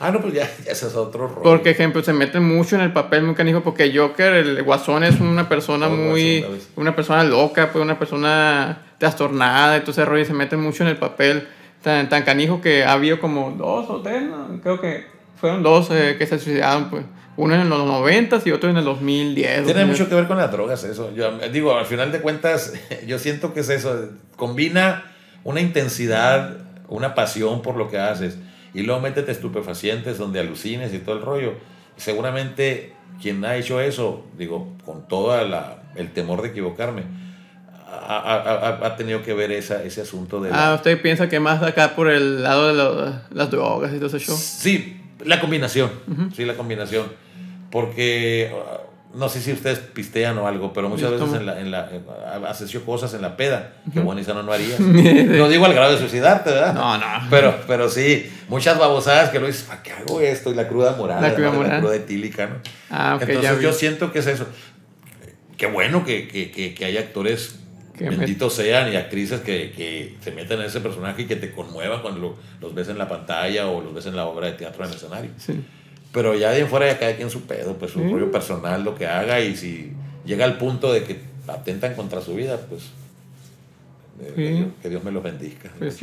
[0.01, 1.43] Ah, no, pues ya, ese es otro rollo.
[1.43, 5.21] Porque, ejemplo, se meten mucho en el papel muy canijo, porque Joker, el guasón, es
[5.21, 6.45] una persona muy.
[6.77, 11.47] una persona loca, pues una persona trastornada, entonces rollo, se meten mucho en el papel
[11.83, 14.25] tan, tan canijo que ha habido como dos o tres,
[14.63, 15.07] creo que
[15.41, 17.05] fueron dos eh, que se suicidaron, pues.
[17.37, 19.65] Uno en los 90 y otro en el 2010.
[19.65, 21.13] Tiene mucho que ver con las drogas, eso.
[21.15, 22.75] Yo digo, al final de cuentas,
[23.07, 24.09] yo siento que es eso.
[24.37, 25.13] Combina
[25.43, 26.64] una intensidad
[26.95, 28.39] una pasión por lo que haces,
[28.73, 31.55] y luego métete estupefacientes donde alucines y todo el rollo.
[31.97, 35.39] Seguramente quien ha hecho eso, digo, con todo
[35.97, 37.03] el temor de equivocarme,
[37.87, 40.51] ha, tenido que ver esa, ese asunto de...
[40.53, 44.37] Ah, ¿usted piensa que más acá por el lado de las drogas y todo eso?
[44.37, 45.91] Sí, la combinación,
[46.35, 47.07] sí, la combinación.
[47.71, 48.53] Porque
[49.15, 51.91] no sé si ustedes pistean o algo, pero muchas veces en la, en la,
[52.49, 54.81] haces cosas en la peda, que y no, no harías.
[54.81, 56.75] no digo al grado de suicidarte, ¿verdad?
[56.75, 57.07] No, no.
[57.31, 60.51] Pero, pero sí, muchas babosadas que lo dices, ¿para qué hago esto?
[60.51, 62.57] Y la cruda moral, la cruda, la cruda etílica, ¿no?
[62.91, 64.47] Ah, okay, Entonces yo siento que es eso.
[65.57, 67.61] Qué bueno que, que, que, hay actores,
[67.97, 72.03] benditos sean, y actrices que, que, se meten en ese personaje y que te conmuevan
[72.03, 74.91] cuando los ves en la pantalla o los ves en la obra de teatro en
[74.91, 75.31] el escenario.
[75.39, 75.63] Sí.
[76.15, 79.07] Pero ya de fuera ya cada quien su pedo, pues su rollo personal, lo que
[79.07, 79.93] haga, y si
[80.25, 82.91] llega al punto de que atentan contra su vida, pues
[84.23, 85.73] eh, que Dios me los bendiga.
[85.77, 86.01] Pues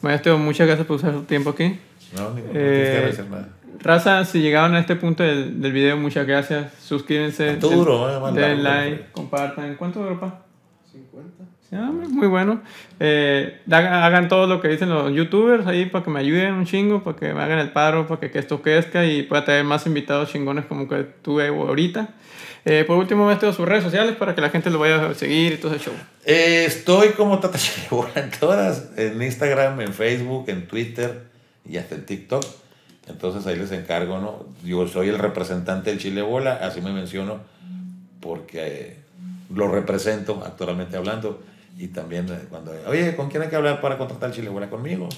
[0.00, 1.78] Maestro, muchas gracias por usar su tiempo aquí.
[2.16, 3.50] No, ni eh, nada.
[3.80, 6.72] Raza, si llegaron a este punto del, del video, muchas gracias.
[6.80, 7.56] Suscríbanse.
[7.56, 9.74] Duro, den, den like, compartan.
[9.76, 10.42] ¿Cuánto dura,
[10.90, 11.53] 50.
[11.70, 12.60] Muy bueno.
[13.00, 17.02] Eh, hagan todo lo que dicen los youtubers ahí para que me ayuden un chingo,
[17.02, 20.30] para que me hagan el paro, para que, esto crezca y pueda tener más invitados
[20.30, 22.10] chingones como que tuve ahorita.
[22.64, 25.54] Eh, por último, me sus redes sociales para que la gente lo vaya a seguir
[25.54, 25.94] y todo ese show.
[26.24, 27.58] Eh, estoy como Tata
[28.14, 31.24] en todas, en Instagram, en Facebook, en Twitter
[31.68, 32.44] y hasta en TikTok.
[33.08, 34.46] Entonces ahí les encargo, ¿no?
[34.64, 37.40] Yo soy el representante del Chile Bola, así me menciono,
[38.20, 38.96] porque
[39.54, 41.42] lo represento actualmente hablando
[41.76, 45.08] Y también eh, cuando, oye, ¿con quién hay que hablar para contratar Chile Buena conmigo?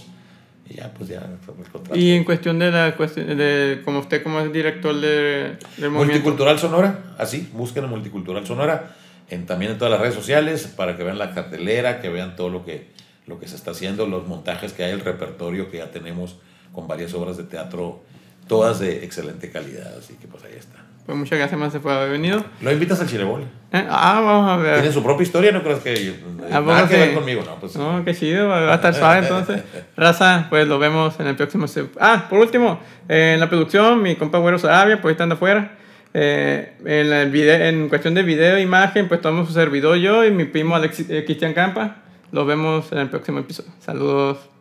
[0.69, 1.99] Y ya, pues ya fue el contrato.
[1.99, 5.91] Y en cuestión de la cuestión de como usted como es director de, del.
[5.91, 8.97] Multicultural Sonora, así, busquen a Multicultural Sonora,
[9.29, 12.49] en, también en todas las redes sociales, para que vean la cartelera, que vean todo
[12.49, 12.89] lo que,
[13.27, 16.37] lo que se está haciendo, los montajes que hay, el repertorio que ya tenemos
[16.73, 18.03] con varias obras de teatro,
[18.49, 20.86] todas de excelente calidad, así que pues ahí está.
[21.07, 22.45] Pues muchas gracias más por haber venido.
[22.61, 23.43] ¿Lo invitas al Chilebol?
[23.73, 24.81] Eh, Ah, vamos a ver.
[24.81, 26.15] Tiene su propia historia, no creas que
[26.51, 29.63] ¿A nada que ver conmigo, no, pues No, qué chido, va a estar suave entonces.
[29.97, 31.67] Raza, pues lo vemos en el próximo.
[32.01, 35.77] Ah, por último, eh, en la producción, mi compa Güero Sarabia, pues está andando afuera.
[36.13, 40.25] Eh, en, el video, en cuestión de video e imagen, pues tomamos su servidor yo
[40.25, 41.99] y mi primo Alexis, eh, Cristian Campa.
[42.33, 43.71] Los vemos en el próximo episodio.
[43.79, 44.56] Saludos.